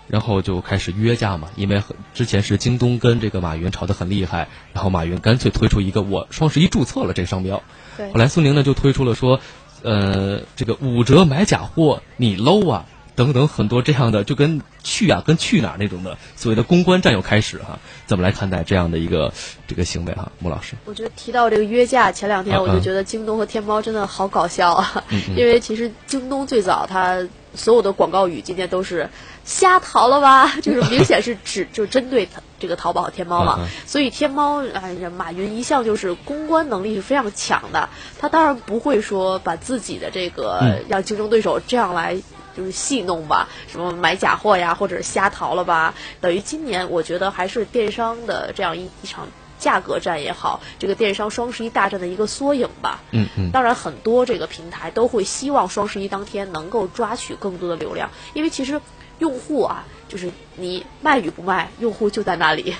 [0.08, 7.62] 然后就开始约架嘛，因为之前是京东跟这个马云吵得很厉害，然后马云干脆推出一个我双十一注册了这个商标，
[7.96, 9.40] 对，后来苏宁呢就推出了说，
[9.82, 12.86] 呃，这个五折买假货你 low 啊。
[13.16, 19.32] 等等很多这样的，就跟去啊，跟去哪儿那种的所谓的公关战又开始哈，怎么来看待这样的一个
[19.66, 20.76] 这个行为哈，穆老师？
[20.84, 25.02] 我觉得提到这个约架，前两天我就觉得京东和天猫真的好搞笑啊，
[25.34, 29.08] 因为其实京东最早它所有的广告语今天都是
[29.44, 32.28] 瞎淘了吧， 就是明显是指 就针对
[32.60, 42.18] 这个淘宝和天猫嘛，所以天猫哎呀，马云一向就是公关能力是非常强的，他当然不会说把自己的这个让竞争对手这样来。
[42.56, 45.94] 就是戏弄吧，什么买假货呀，或者瞎淘了吧？
[46.20, 53.00] 等于今年我觉得还是电商的这样一一场价格战也好，这个电商双十一大战的一个缩影吧。
[53.10, 53.50] 嗯嗯。
[53.50, 58.80] 当然，很多这个平台都会希望双十一当天能够抓取更多的流量，因为其实
[59.18, 62.74] 用户啊，就是你卖与不卖，用户就在那里。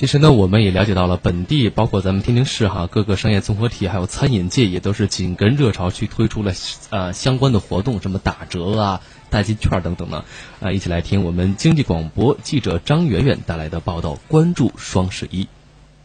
[0.00, 6.54] 其实呢，我们也了解到了本地，包括咱们天津市哈，各个商业综合体，还有餐饮界，也都是紧跟热潮去推出了
[6.88, 10.24] 呃相关的活动，什么打折啊、代金券等等呢。
[10.60, 15.46] 啊，一起来听我们经济广播记者张媛媛带来的报道，关注双十一。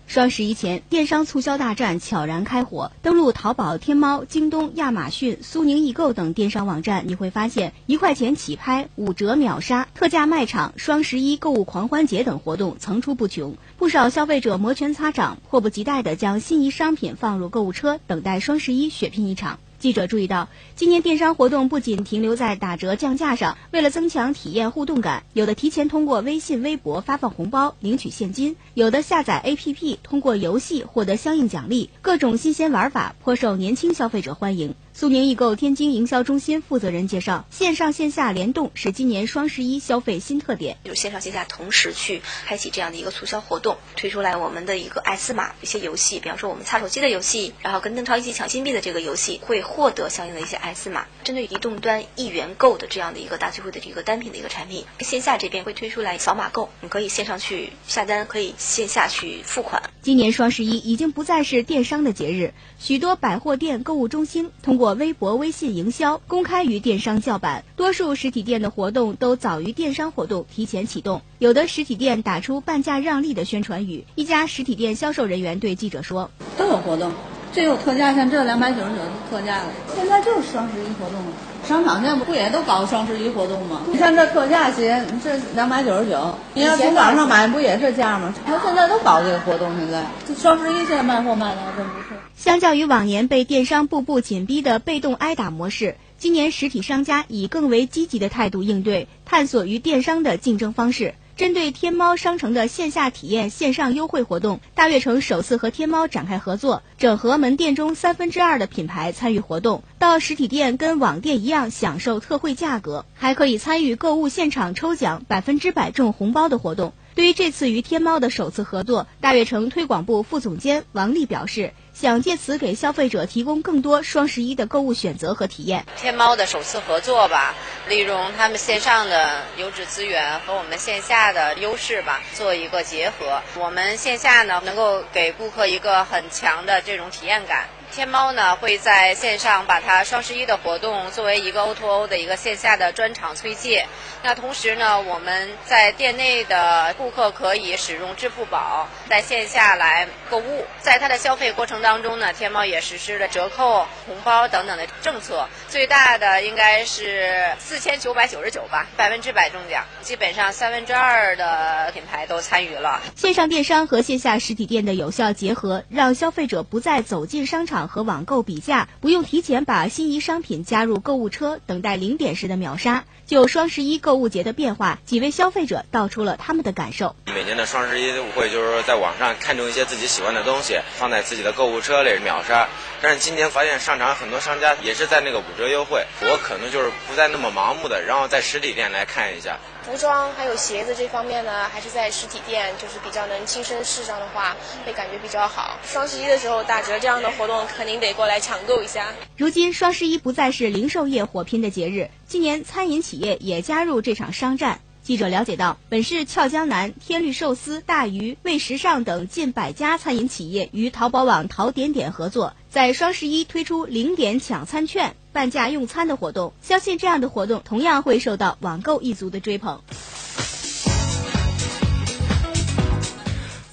[0.07, 2.91] 双十一前，电商促销大战悄然开火。
[3.01, 13.57] 登录淘宝、天猫、京东、亚马逊、苏宁易购等电商网站，你会发现一块钱起拍、五折秒杀、特价卖场、双十一购物狂欢节等活动层出不穷。
[13.77, 19.59] 不少消费者摩拳擦掌，迫不及待地将心仪商品放入购物车，等待双十一血拼一场。
[19.85, 34.73] 记者注意到，今年电商活动不仅停留在打折降价上，为了增强体验互动感，有的提前通过微信、微博发放红包领取现金，有的下载 APP 通过游戏获得相应奖励，各种新鲜玩法颇受年轻消费者欢迎。
[34.97, 51.05] 苏宁易购天津营销中心负责人介绍，线上线下联动是今年双十一消费新特点，就是线上线下同时去开启这样的一个促销活动，推出来我们的一个艾斯玛一些游戏，比方说我们擦手机的游戏，然后跟邓超一起抢金币的这个游戏，会获得相应的一些艾斯玛。
[51.25, 59.83] 针对移动端一元购的这样的一个大聚会的这个单品的一个产品，线下这边会推出来扫码购，你可以线上去下单，可以线下去付款。
[60.01, 67.63] 今年双十一已经不再是电商的节日，许多百货店、购物中心通过微博、微信营销，公开与电商叫板。
[67.75, 74.05] 多数实体店的活动都早于电商活动提前启动，有的实体店打出半价让利的宣传语。
[74.15, 77.11] 一家实体店销售人员对记者说：“都有活动，
[77.51, 81.31] 这有特价，像这两百九十九特价的，现在就是双十一活动了。
[81.65, 83.81] 商场现在不也都搞双十一活动吗？
[83.91, 88.33] 你像这特价鞋，这两百九十九，你要从网上买不也这价吗？
[88.45, 92.15] 他现在都搞这个活动，现在这双十一现在卖货卖的还真不错。
[92.35, 101.15] 相较于往年被电商步步紧逼的被动挨打模式，今年实体商家以更为积极的态度应对，探索与电商的竞争方式。
[101.37, 116.93] 针对天猫商城的线下体验线上优惠活动，大悦城首次和天猫展开合作，整合门店中三分之二的品牌参与活动，到实体店跟网店一样享受特惠价格，还可以参与购物现场抽奖百分之百中红包的活动。
[117.15, 125.85] 对于这次与天猫的首次合作，大悦城推广部副总监王丽表示，想借此给消费者提供更多双十一的购物选择和体验。
[125.95, 127.55] 天猫的首次合作吧，
[127.87, 133.41] 利用他们线上的优质资源和我们线下的优势吧，做一个结合。
[133.57, 137.69] 我们线下呢，能够给顾客一个很强的这种体验感。
[137.95, 143.87] 天猫呢会在线上把它双十一的活动作为一个 O2O 的一个线下的专场推介。
[144.21, 150.65] 那同时呢，我们在店内的顾客可以使用支付宝在线下来购物。
[150.81, 155.47] 在它的消费过程当中呢，天猫也实施了折扣、红包等等的政策。
[155.69, 163.01] 最大的应该是四千九百九十九吧，百分之百中奖，基本上三分之二的品牌都参与了。
[163.15, 167.84] 线上电商和线下实体店的有效结合，让消费者不再走进商场。
[167.87, 173.05] 和网购比价，不用提前把心仪商品加入购物车，等待零点时的秒杀。
[173.25, 177.15] 就双十一购物节的变化，几位消费者道出了他们的感受。
[177.25, 182.69] 每年的双十一都会就是说，在网上看中一些自己喜欢的东西，放在自己的购物车里秒杀。
[183.01, 189.57] 但是今年发现商场很多商家也是在那个五折优惠，我可能就是不再那么盲目的，然后在实体店来看一下。
[189.85, 195.77] 服装还有鞋子这方面呢，还是在实体店就是比较能亲身试上的话，会感觉比较好。
[195.85, 199.13] 双十一的时候打折这样的活动，肯定得过来抢购一下。
[199.37, 204.79] 如今双十一不再是零售业火拼的节日，今年餐饮企业也加入这场商战。
[205.03, 216.53] 记者了解到，本市俏江南、天律寿司、大鱼、味时尚等近百家餐饮企业与淘宝网淘点点合作，在双十一推出零点抢餐券、半价用餐的活动。
[216.61, 219.81] 相信这样的活动同样会受到网购一族的追捧。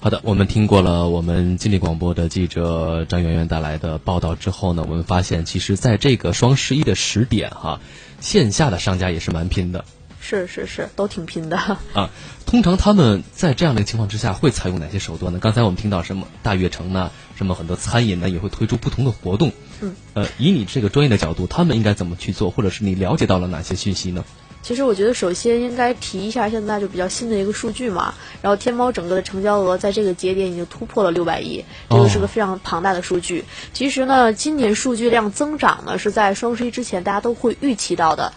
[0.01, 7.79] 好的，我们听过了我们金立广播的记者张媛媛带来的报道之后呢，我们发现，其实在这个双十一的时点哈，
[8.19, 9.85] 线下的商家也是蛮拼的。
[10.25, 12.09] 是是是，都挺拼的啊。
[12.45, 15.39] 通常他们在这样的情况之下会采用哪些手段呢？
[15.41, 17.11] 刚才我们听到什么大悦城呢？
[17.35, 19.51] 什么很多餐饮呢也会推出不同的活动。
[19.81, 19.93] 嗯。
[20.13, 24.23] 呃，以你这个专业的角度，他们应该怎么去做，或者是你了解到了哪些讯息呢？
[24.61, 28.13] 其实我觉得，首先应该提一下现在就比较新的一个数据嘛。
[28.41, 33.43] 然后天猫整个的成交额在这个节点已经突破了六百亿，这个是个非常庞大的数据。
[33.73, 38.31] 其实呢，今年数据量增长呢是在双十一之前大家都会预期到的。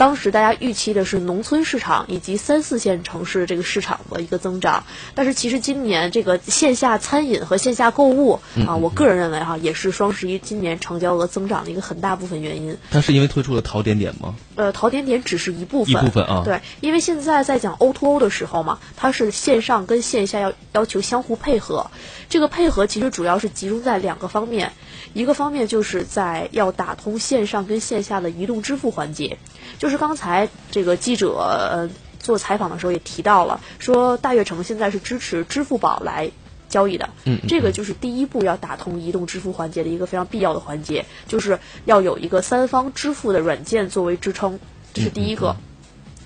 [0.00, 4.84] 当时大家预期的是农村市场以及三四线城市这个市场的一个增长，
[5.14, 12.78] 但是其实今年这个线下餐饮和线下购物啊，我个人认为哈，也是双十一今年成交额增长的一个很大部分原因。
[12.90, 14.34] 它是因为推出了淘点点吗？
[14.54, 16.40] 呃，淘点点只是一部分，一部分啊。
[16.46, 21.90] 对，因为现在在讲 O to O 的时候嘛，它是线上跟线下要要求相互配合，
[22.30, 24.72] 这个配合其实主要是集中在两个方面，
[25.12, 29.38] 一个方面就是在要打通线上跟线下的移动支付环节。
[29.78, 36.30] 就是刚才这个记者呃做采访的时候也提到了，说大悦城现在是支持支付宝来
[36.68, 44.60] 交易的，嗯，这个就是第一步要打通移动支付环节的一个非常必要的环节，就是要有一个三方支付的软件作为支撑，
[44.92, 45.56] 这是第一个。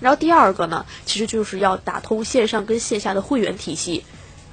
[0.01, 4.03] 然后第二个呢，其实就是要打通线上跟线下的会员体系。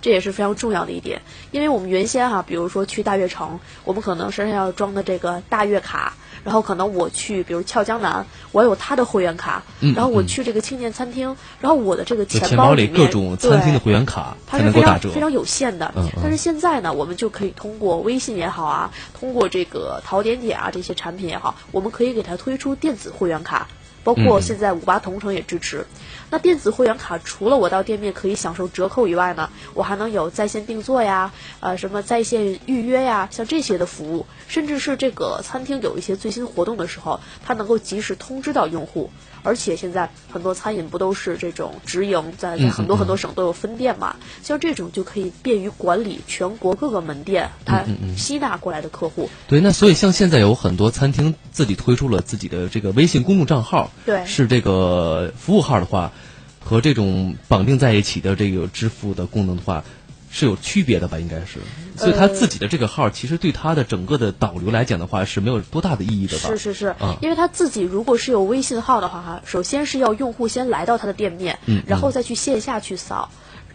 [0.03, 1.23] 这也是非常重要的一点。
[1.51, 6.13] 因为我们原先哈，比如说去大悦城，我们可能身上要装的这个大悦卡，
[6.45, 14.83] 然后可能我去比如俏江南，我有他的会员卡，嗯然后我去这个青年餐厅，然后我的这个钱包包里面各种餐厅的对会员卡它是非。
[14.83, 15.93] 常非常有限的。
[15.95, 23.69] 嗯嗯但是现在呢，我们就可以通过微信也好啊，通过这个淘点点啊这些产品也好，我们可以给它推出电子会员卡，
[24.05, 25.87] 包括现在五八同城也支持。
[26.31, 39.11] 那电子会员卡除了我到店面可以享受折扣以外呢，我还能有在线订做呀，呃，什么在线预约呀，像这些的服务，甚至是这个餐厅有一些最新活动的时候，它能够及时通知到用户。
[39.43, 47.85] 而且现在很多餐饮不都是这种直营，在在嗯很多嗯很多省都有分店嘛，像这种就可以便于管理全国各个门店，它
[48.17, 49.29] 吸纳过来的客户。
[49.49, 56.13] 对，那所以像现在有很多餐厅自己推出了自己的这个微信公众账号，对是这个服务号的话，
[56.61, 59.85] 和这种绑定在一起的这个支付的功能的话，
[60.31, 61.19] 是有区别的吧？
[61.19, 61.59] 应该是，
[61.97, 66.49] 所以他自己的这个号其实对他的整个的导流来讲的话是没有多大的意义的吧？
[66.49, 73.31] 是是是，啊因为他自己如果是有微信号的话，哈，首先是要用户先来到他的店面，嗯然后再去线下去扫。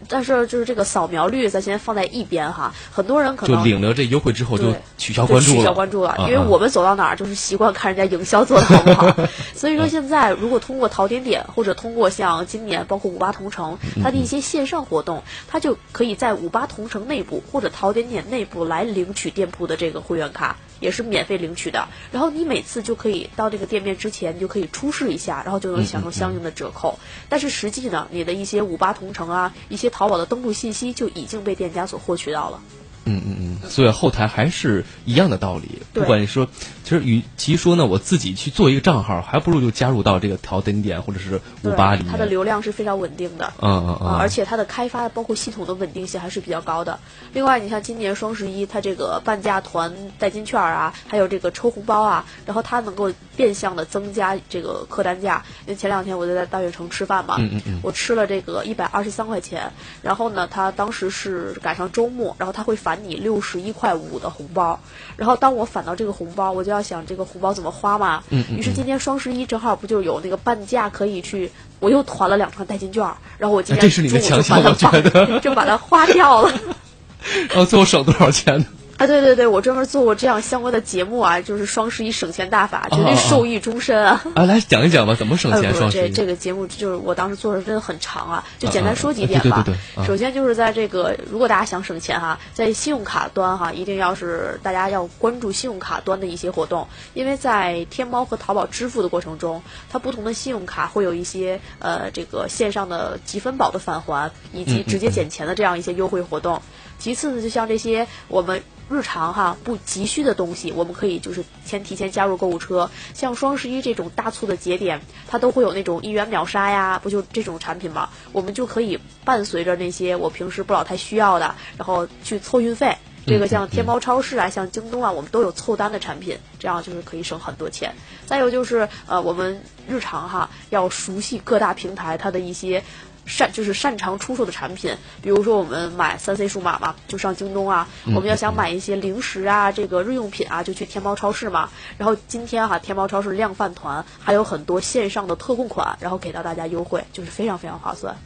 [0.08, 2.72] 但是就是这个扫描率，咱先放在一边哈。
[2.92, 9.26] 很多人可能就领了这优惠之后就取消关注了，取消关注了，啊因为我们走到哪儿就是习惯看人家营销做的好不好。
[9.54, 20.56] 所以说现在如果通过淘点点或者通过像今年包括五八同城嗯它的一些线上活动，它就可以在五八同城内部或者淘点点内部来领取店铺的这个会员卡。
[20.80, 26.98] 也是免费领取的，然后你每次就可以到这个店面之前，你就可以出示一下，然后就能享受相应的折扣。
[27.28, 32.62] 但是实际呢，你的一些五八同城啊，一些淘宝的登录信息就已经被店家所获取到了。
[33.04, 35.80] 嗯嗯嗯，所以后台还是一样的道理。
[35.92, 36.46] 不管你说，
[36.84, 42.04] 其实与其说呢，我自己去做一个账号，还不如就加入到这个淘点点或者是五八里。
[42.10, 43.52] 它的流量是非常稳定的。
[43.60, 46.98] 嗯嗯嗯啊，而且它的开发包括系统的稳定性还是比较高的。
[47.32, 55.42] 另外，你像今年双十一，它这个半价团代金券啊，还有这个抽红包啊，然后它能够变相的增加这个客单价。
[55.66, 59.72] 因为前两天我就在大悦城吃饭嘛，嗯嗯嗯我吃了这个一百二十三块钱，
[60.02, 64.78] 然后呢，它当时是赶上周末，然后它会返你六十一块五的红包。
[65.16, 68.22] 然后当我返到这个红包，我就要想这个红包怎么花嘛。
[68.30, 73.02] 嗯嗯于是今天双十一正好不就有那个半价可以去，我又团了两张代金券，
[73.38, 76.52] 然后我今天哎这是你的中午强项就把它我觉得就把它花掉了。
[77.48, 78.66] 然后最后省多少钱呢？
[78.98, 84.24] 啊，对对对，我专门做过这样相关的节目啊，就是双十一省钱大法，绝对受益终身啊！
[84.34, 85.62] 啊，来讲一讲吧，怎么省钱？
[85.62, 89.62] 呃不双十一这这个节目就是我当时做的真的很长啊，就简单说几点吧。
[89.64, 106.60] 对对对对啊首先就是在这个，如果大家想省钱哈，在信用卡端哈，一定要是大家要关注信用卡端的一些活动，因为在天猫和淘宝支付的过程中，它不同的信用卡会有一些呃这个线上的积分宝的返还，以及直接减钱的这样一些优惠活动。
[106.98, 112.90] 其次呢，就像这些我们日常哈不急需的东西，我们可以就是先提前加入购物车。
[113.14, 118.08] 像双十一这种大促的节点，它都会有那种一元秒杀呀，不就这种产品嘛？
[118.32, 122.96] 我们就可以伴随着那些我平时不老太需要的，然后去凑运费。
[123.26, 127.94] 这个像天猫超市啊，像京东啊，我们都有凑单的产品，这样就是可以省很多钱。
[128.24, 132.82] 再有就是呃，我们日常哈要熟悉各大平台它的一些。
[133.28, 141.68] 擅就是擅长出售的产品，比如说我们买三 C 数码嘛，就上京东啊；嗯我们要想买一些零食啊，这个日用品啊，就去天猫超市嘛。
[141.98, 148.16] 然后今天哈、天猫超市量贩团还有很多线上的特供款，然后给到大家优惠，就是非常非常划算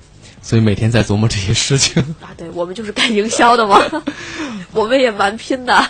[0.40, 2.02] 所以每天在琢磨这些事情。
[2.20, 2.30] 啊！
[2.38, 3.80] 对我们就是干营销的嘛，
[4.72, 5.84] 我们也蛮拼的。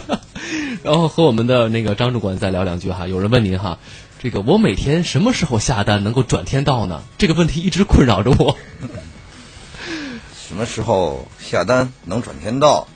[0.82, 3.06] 然后和我们的那个张主管再聊两句哈。
[3.06, 3.78] 有人问您哈，
[4.24, 7.02] 这个我每天什么时候下单能够转天到呢？
[7.18, 8.56] 这个问题一直困扰着我。
[10.34, 12.88] 什么时候下单能转天到？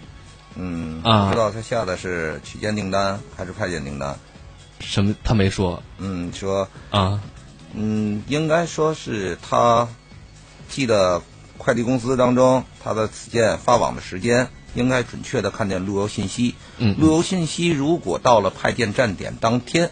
[0.55, 4.19] 嗯，啊不知道他下的是取件订单还是派件订单。
[4.81, 5.15] 什么？
[5.23, 5.83] 他没说。
[5.99, 7.21] 嗯，说啊，
[7.75, 9.87] 嗯，应该说是他
[10.71, 11.21] 寄的
[11.59, 16.55] 快递公司当中，他的此件发往的时间应该准确的看见路由信息。
[16.79, 19.91] 嗯路由信息如果到了派件站点当天，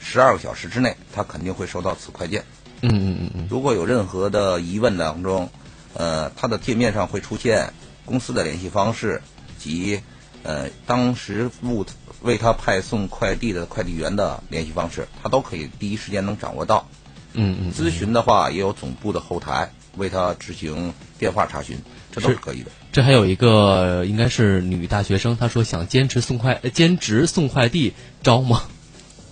[0.00, 2.42] 十二个小时之内，他肯定会收到此快件。
[2.80, 3.46] 嗯嗯嗯嗯。
[3.50, 5.50] 如果有任何的疑问当中，
[5.94, 7.72] 呃，它的界面上会出现
[8.04, 9.20] 公司的联系方式
[9.58, 10.00] 及
[10.42, 11.84] 呃当时物
[12.22, 16.88] 为他派送快递的快递员的联系方式，他都可以第一时间能掌握到。
[17.34, 17.72] 嗯嗯。
[17.72, 21.78] 咨询的话，也有总部的后台为他执行电话查询，
[22.10, 22.70] 这都是可以的。
[22.92, 27.92] 这还有一个应该是女大学生，她说想兼职送快呃兼职送快递，
[28.22, 28.62] 招吗？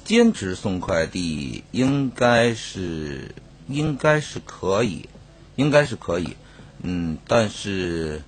[0.08, 3.34] 兼职送快递应该是
[3.68, 5.06] 应该是可以，
[5.54, 6.34] 应该是可以。
[6.80, 8.22] 嗯，但是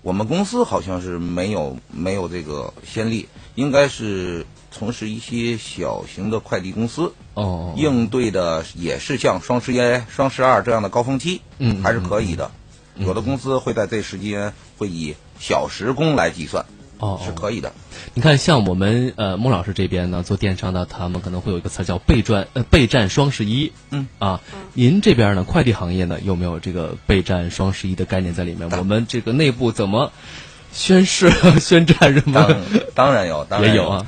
[0.00, 7.12] 我们公司好像是没有没有这个先例，应该是从事一些小型的快递公司。
[7.34, 9.78] 哦，应对的也是像双十一、
[10.08, 12.50] 双十二这样的高峰期，嗯，还是可以的。
[12.96, 16.64] 有的公司会在这时间会以小时工来计算，
[16.96, 17.74] 哦，是可以的。
[18.16, 24.40] 你看，像我们呃孟老师这边呢，做电商的，他们可能会有一个词叫备战呃备战双十一，嗯啊，
[24.72, 28.70] 您这边呢，快递行业呢有没有这个备战双十一的概念在里面？
[28.78, 30.12] 我们这个内部怎么
[30.72, 32.56] 宣誓宣战什么？
[32.94, 34.06] 当然有，当然也有啊。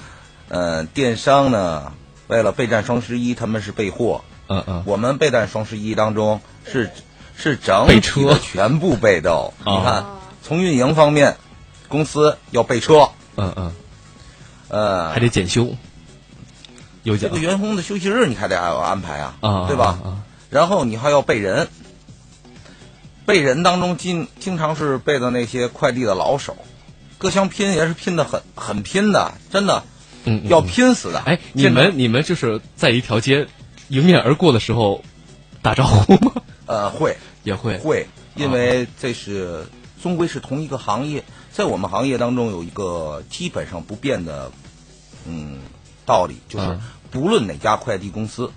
[0.51, 1.93] 呃，电商呢，
[2.29, 4.23] 为了备战双十一，他们是备货。
[4.47, 4.85] 嗯嗯。
[4.87, 6.93] 我们备战双十一当中是
[7.37, 9.53] 是整备车全部备到。
[9.65, 10.05] 啊你看，
[10.45, 11.39] 从运营方面，
[11.89, 13.11] 公司要备车。
[13.35, 13.73] 嗯嗯。
[14.69, 15.75] 呃，还得检修。
[17.03, 19.99] 有这个员工的休息日，你还得要安排啊，啊对吧？
[20.05, 20.25] 啊。
[20.51, 21.69] 然后你还要备人。
[23.25, 26.57] 备人当中经经常是备的那些快递的老手，
[27.19, 29.83] 各项拼也是拼的很很拼的，真的，
[30.25, 31.19] 嗯，要拼死的。
[31.27, 33.49] 哎，你们你们就是在一条街
[33.89, 35.03] 迎面而过的时候
[35.61, 36.33] 打招呼吗？
[36.67, 38.07] 呃，会也会会，
[38.37, 39.67] 因为这是
[40.01, 41.25] 终归是同一个行业，
[41.57, 44.53] 在我们行业当中有一个基本上不变的
[45.27, 45.61] 嗯
[46.05, 46.79] 道理，就是
[47.11, 48.53] 不论哪家快递公司，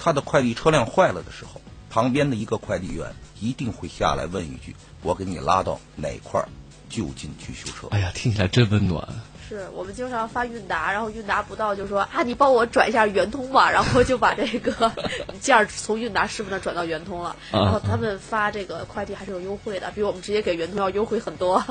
[0.00, 1.60] 他的快递车辆坏了的时候，
[1.90, 3.14] 旁边的一个快递员。
[3.40, 6.48] 一定会下来问一句：“我给你拉到哪块儿
[6.88, 9.06] 就近去修车？”哎呀，听起来真温暖。
[9.46, 14.90] 是我们经常发韵达，然后韵达不到就说啊，你帮我转一下圆通吧， 然后就把这个
[15.42, 17.36] 件儿从韵达师傅那转到圆通了。
[17.52, 21.62] 然后他们发这个快递还是有优惠的，比我们直接给圆通要优惠很多。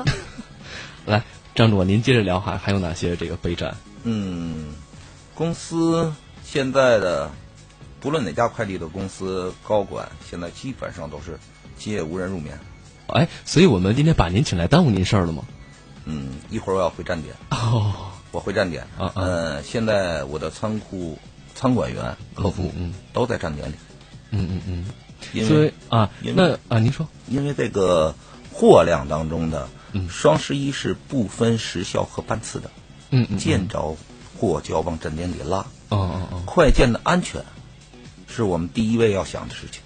[1.06, 1.22] 来，
[1.54, 3.76] 张主管，您接着聊还还有哪些这个备战？
[4.04, 4.74] 嗯，
[5.34, 6.12] 公司
[6.44, 7.30] 现在的
[8.00, 11.38] 不论哪家快递的公司高管，现在基本上都是。
[11.76, 12.56] 今夜无人入眠，
[13.08, 15.42] 哎，所以我们今天把您请来耽误您事儿了吗？
[16.04, 17.34] 嗯，一会儿我要回站点。
[17.50, 18.86] 哦，我回站点。
[18.96, 21.18] 啊呃，现在我的仓库
[21.52, 23.74] 仓管员、客服嗯都在站点里。
[24.30, 24.84] 嗯嗯嗯。
[25.32, 28.14] 因为啊，那啊，您说，因为这个
[28.52, 32.70] 货量当中的嗯双十一是不分时效和班次的。
[33.10, 33.38] 嗯嗯。
[33.38, 33.96] 见着
[34.38, 35.60] 货就要往站点里拉。
[35.88, 36.42] 哦哦哦。
[36.44, 37.42] 快件的安全
[38.28, 39.80] 是我们第一位要想的事情。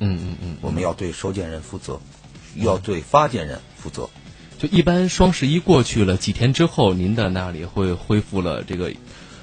[0.00, 2.00] 嗯嗯嗯，我们要对收件人负责，
[2.56, 4.10] 要对发件人负责。
[4.58, 8.92] 就一般双十一过去了几天之后，您的那里会恢复了这个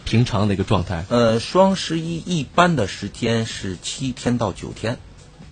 [0.04, 1.06] 平常的一个状态？
[1.10, 4.98] 呃，双十一一般的时间是七天到九天，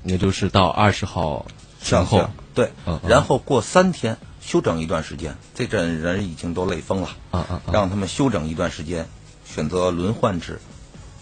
[0.04, 1.46] 也就是到二十号
[1.82, 2.30] 前后。
[2.54, 4.18] 对，嗯，然后过三天
[4.50, 9.08] 休整一段时间，这阵人已经都累疯了，啊啊，让他们休整一段时间，
[9.46, 10.60] 选择轮换制。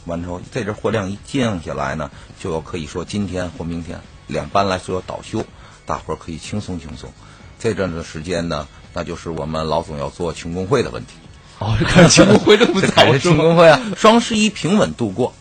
[0.06, 2.10] 完之后，这阵货量一降下来呢，
[2.40, 5.44] 就可以说今天或明天两班来说倒休，
[5.86, 7.12] 大伙儿可以轻松轻松。
[7.60, 11.16] 这阵子时间呢，那就是我们老总要做庆功会的问题。
[11.60, 13.82] 哦，开庆功会这么早 是庆功会啊！
[13.98, 15.34] 双十一平稳度过，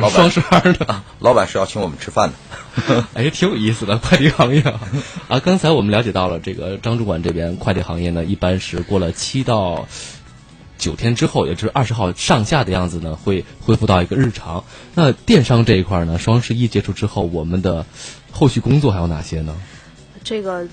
[0.00, 1.02] 老双十二呢？
[1.20, 3.04] 老板是要请我们吃饭的。
[3.14, 4.80] 哎，挺有意思的快递行业啊！
[5.28, 9.88] 啊，刚才我们了解到了，这个张主管这边快递行业呢，一般是过了七到。
[10.78, 14.62] 九天之后，也就是二十号上下的样子呢，会恢复到一个日常。
[14.94, 17.84] 那电商这一块呢，双十一结束之后，我们的
[18.30, 19.56] 后续工作还有哪些呢？
[20.22, 20.68] 这个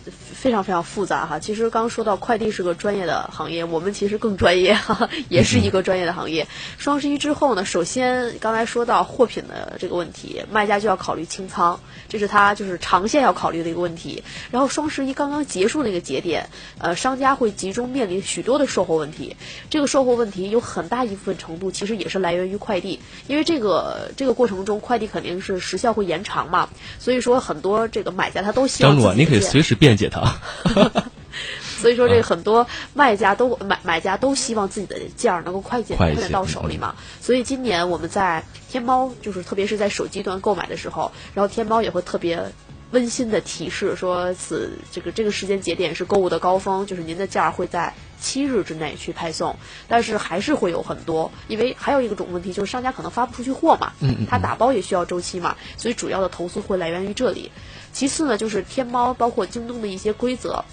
[0.46, 1.40] 非常非常复杂哈。
[1.40, 6.48] 其实刚说到快递是个专业的行业，我们其实更专业哈，也是一个专业的行业。
[6.78, 11.80] 双十一之后呢，首先刚才说到货品的这个问题，卖家就要考虑清仓，
[12.10, 14.24] 这是他就是长线要考虑的一个问题。
[14.52, 19.38] 然后双十一刚刚结束那个节点，呃，商家会集中面临许多的售后问题。
[19.72, 26.70] 这个售后问题有很大一部分程度其实也是来源于快递，因为这个这个过程中快递肯定是时效会延长嘛，
[27.00, 29.42] 所以说很多这个买家他都希望张主管，你可以。
[29.56, 30.35] 随时辩解他，
[31.78, 36.96] 所以说这很多卖家都买买家都希望自己的件儿能够快点快点到手里嘛。
[37.22, 42.42] 所以今年我们在天猫，就是特别是在手机端购买的时候，然后天猫也会特别
[42.92, 47.94] 温馨的提示说，此这个这个时间节点是购物的高峰，就是您的件儿会在
[48.26, 49.56] 七日之内去派送，
[49.88, 57.52] 但是还是会有很多，因为还有一个种问题就是商家可能发不出去货嘛，嗯，他打包也需要周期嘛，所以主要的投诉会来源于这里。
[57.94, 60.66] 其次呢，就是天猫包括京东的一些规则，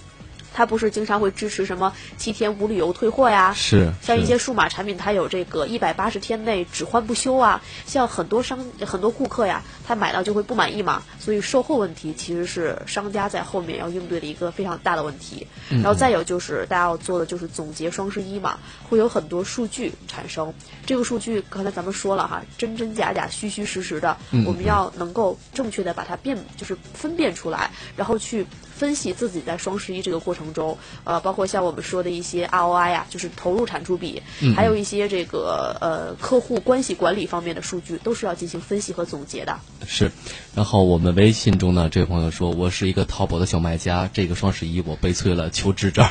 [0.52, 3.52] 它不是经常会支持什么七天无理由退货呀？
[3.54, 3.92] 是。
[4.02, 7.62] 像一些数码产品，它有这个一百八十天内只换不修啊。
[7.86, 15.46] 像很多商很多顾客呀，他买到就会不满意嘛，所以售后问题其实是商家在后面要应对的一个非常大的问题。
[15.70, 20.52] 然后再有就是大家要做的就是总结双十一嘛，会有很多数据产生。
[20.84, 28.46] 这个数据刚才咱们说了哈，真真假假、虚虚实实的，我们要能够正确的把它辨，就是分辨出来，然后去。
[28.82, 34.20] 分析自己在双十一这个过程中，呃，包括像我们说的一些 ROI 呀，就是投入产出比，
[34.56, 39.56] 还有一些这个呃客户关系管理方面的数据，都是要进行分析和总结的。
[39.86, 40.10] 是，
[40.56, 46.08] 然后我们微信中呢，这位朋友说，我是一个淘宝的小卖家，这个双十一我悲催了，求支招。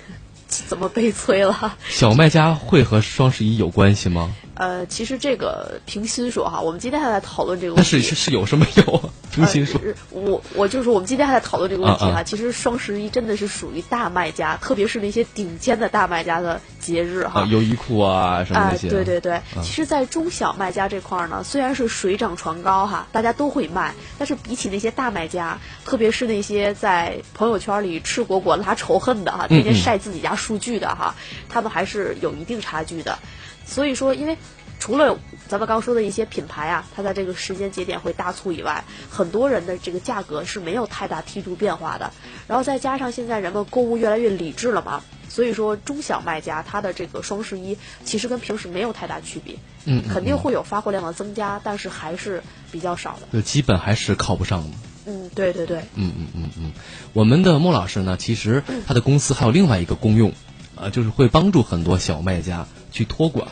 [0.48, 1.76] 怎么悲催了？
[1.90, 4.34] 小卖家会和双十一有关系吗？
[4.56, 7.90] 呃，其实这个平心说哈，我们今天还在讨论这个问题。
[7.92, 9.10] 但是是有什么有？
[9.30, 9.78] 平心说，
[10.08, 12.22] 我我就是我们今天还在讨论这个问题哈。
[12.22, 17.44] 其实双十一真的是属于大卖家，特别是那些顶尖的大卖家的节日哈。
[17.44, 18.88] 优衣库啊什么那些。
[18.88, 31.14] 对对对，其实，在中小卖家这块呢，虽然是水涨船高哈，大家都会卖，但是比起那些大卖家，特别是那些在朋友圈里赤果果拉仇恨的哈，天天晒自己家数据的哈，
[31.50, 33.18] 他们还是有一定差距的。
[33.66, 34.38] 所以说，因为
[34.78, 42.12] 除了咱们刚说的一些品牌啊，它在这个时间节点会大促以外，很多人的这个价格是没有太大梯度变化的。
[42.46, 49.56] 然后再加上现在人们购物越来越理智了嘛，所以说中小卖家他的这个双十一其实跟平时没有太大区别。
[49.84, 53.28] 嗯，肯定会有发货量的增加，但是还是比较少的。
[53.32, 54.76] 就基本还是靠不上的。
[55.06, 55.78] 嗯，对对对。
[55.94, 56.72] 嗯嗯嗯嗯，
[57.12, 60.32] 我们的莫老师呢，其实他的公司还有另外一个功用，
[60.76, 63.48] 啊，就是会帮助很多小卖家去托管。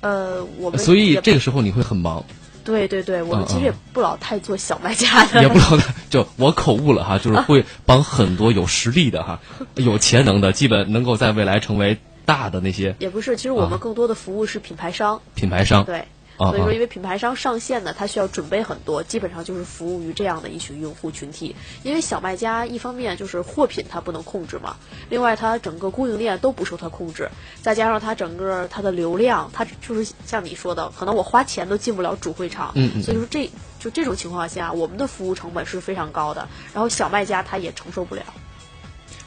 [0.00, 2.24] 呃，我们所以这个时候你会很忙。
[2.62, 5.42] 对对对，我们其实也不老太做小卖家的。
[5.42, 9.40] 也不老太，就我口误了哈，就是会帮很多有实力的哈、
[9.74, 12.94] 有潜能的，基本能够在未来成为大的那些。
[12.98, 15.20] 也不是，其实我们更多的服务是品牌商。
[15.34, 15.84] 品牌商。
[15.84, 16.04] 对。
[16.48, 21.54] 所以说，因为品牌商上线呢，它需要准备很多，基本上就是服务于这样的一群用户群体。
[21.82, 24.76] 因为小卖家一方面就是货品它不能控制嘛，
[25.10, 27.30] 另外它整个供应链都不受它控制，
[27.60, 32.72] 再加上它整个它的流量，它就是像你说的，可能我花钱都进不了主会场。
[32.74, 33.02] 嗯嗯。
[33.02, 38.22] 所以说，这就这种情况下，我们的服务成本是非常高的，然后小卖家他也承受不了。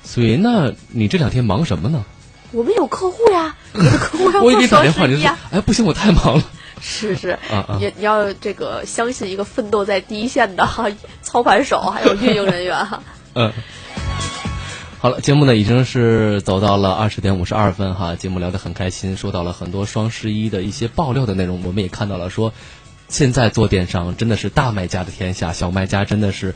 [0.04, 2.04] 所以，那你这两天忙什么呢？
[2.52, 6.44] 我们有客户呀，有的客户要我给你打电话，你说，哎，不行，我太忙了。
[6.86, 7.40] 是是，
[7.80, 10.86] 你你要这个相信一个奋斗在第一线的哈
[11.24, 13.02] 操盘手，还有运营人员哈。
[13.36, 13.54] 嗯，
[15.00, 22.52] 好了，节目呢已经是走到了二十点五十二分哈，节目聊得很开心，说到了很多双十一的一些爆料的内容，我们也看到了说，
[23.08, 26.54] 现在做电商真的是大卖家的天下，小卖家真的是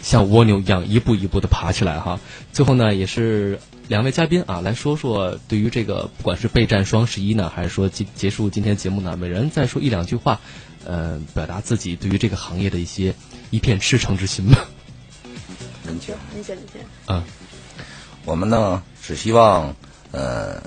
[0.00, 2.20] 像蜗牛一样一步一步的爬起来哈。
[2.52, 3.58] 最后呢，也是。
[3.88, 10.40] 两位嘉宾啊，来说说对于这个，不管是备战双十一呢，还是说结结束今天节目呢，每人再说一两句话，
[10.84, 13.14] 呃，表达自己对于这个行业的一些
[13.50, 14.64] 一片赤诚之心吧。
[15.84, 16.82] 您请，您先，您先。
[17.08, 17.22] 嗯，
[18.24, 19.74] 我们呢只希望，
[20.12, 20.62] 呃，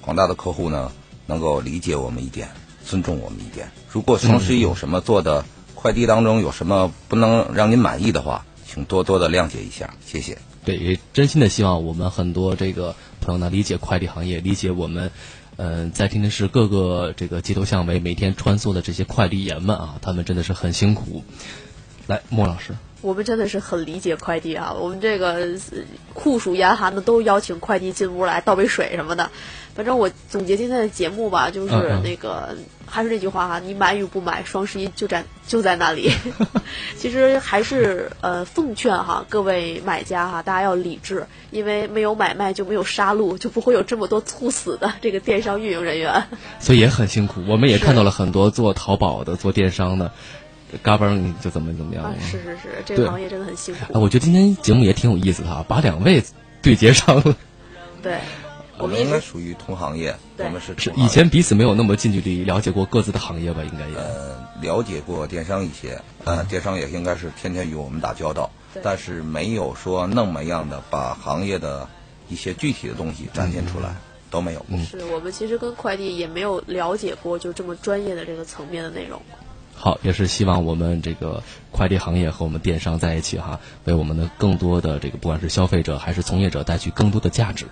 [0.00, 0.90] 广大的客户呢
[1.26, 2.48] 能够理解我们一点，
[2.86, 3.70] 尊重我们一点。
[3.90, 10.38] 如果双十一有什么做的快递当中有什么不能让您满意的话，请多多的谅解一下，谢谢。
[10.68, 15.10] 对，也真心的希望我们很多这个朋友呢理解快递行业，理解我们，
[15.56, 21.24] 嗯，在天津市各个这个街头巷尾每天穿梭的这些快递员们啊，他们真的是很辛苦。
[22.06, 25.58] 来，莫老师，我们真的是很理解快递啊，我们这个
[26.12, 29.30] 酷暑严寒的都邀请快递进屋来倒杯水什么的。
[29.78, 31.72] 反正我总结今天的节目吧，就是
[32.02, 32.48] 那个
[32.84, 36.10] 还是那句话哈，你买与不买，双十一就在就在那里。
[36.98, 46.24] 其实还是呃奉劝哈各位买家哈，大家要理智，因为没有买卖就没有杀戮，就不会有这么多猝死的这个电商运营人员。
[46.58, 50.10] 所以也很辛苦，我们也看到了很多做淘宝的、做电商的，
[50.82, 52.12] 嘎嘣你就怎么怎么样。
[52.20, 53.92] 是是是，这个行业真的很辛苦。
[53.92, 56.20] 啊，我觉得今天节目也挺有意思的啊，把两位
[56.60, 57.36] 对接上了。
[58.02, 58.18] 对。
[58.78, 63.62] 我们应该属于同行业，我们是是以前彼此没有那么近距离了解过各自的行业吧？
[63.62, 68.50] 应该也呃了解过电商一些，呃，电商也应该是天天与我们打交道，
[68.82, 71.88] 但是没有说那么样的把行业的
[72.28, 73.94] 一些具体的东西展现出来，
[74.30, 74.64] 都没有。
[74.84, 79.20] 是我们其实跟快递也没有了解过就这么专业的这个层面的内容。
[79.78, 87.66] 好，也是希望我们这个快递行业和我们电商在一起哈，为我们的更多的这个不管是消费者还是从业者带去更多的价值。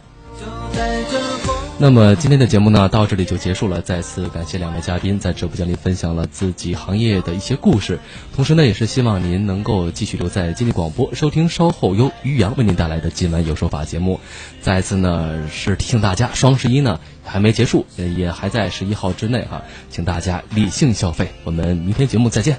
[1.79, 3.83] 那么今天的节目呢，到这里就结束了。
[3.83, 7.99] 再次感谢两位嘉宾在直播间里分享了自己行业的一些故事，
[8.35, 14.19] 同时呢，也是希望您能够继续留在经济广播，收听稍后由于洋为您带来的今晚有说法节目。
[14.63, 17.85] 再次呢，是提醒大家，双十一呢还没结束，
[18.17, 21.29] 也还在十一号之内哈，请大家理性消费。
[21.45, 22.57] 我们明天节目再见。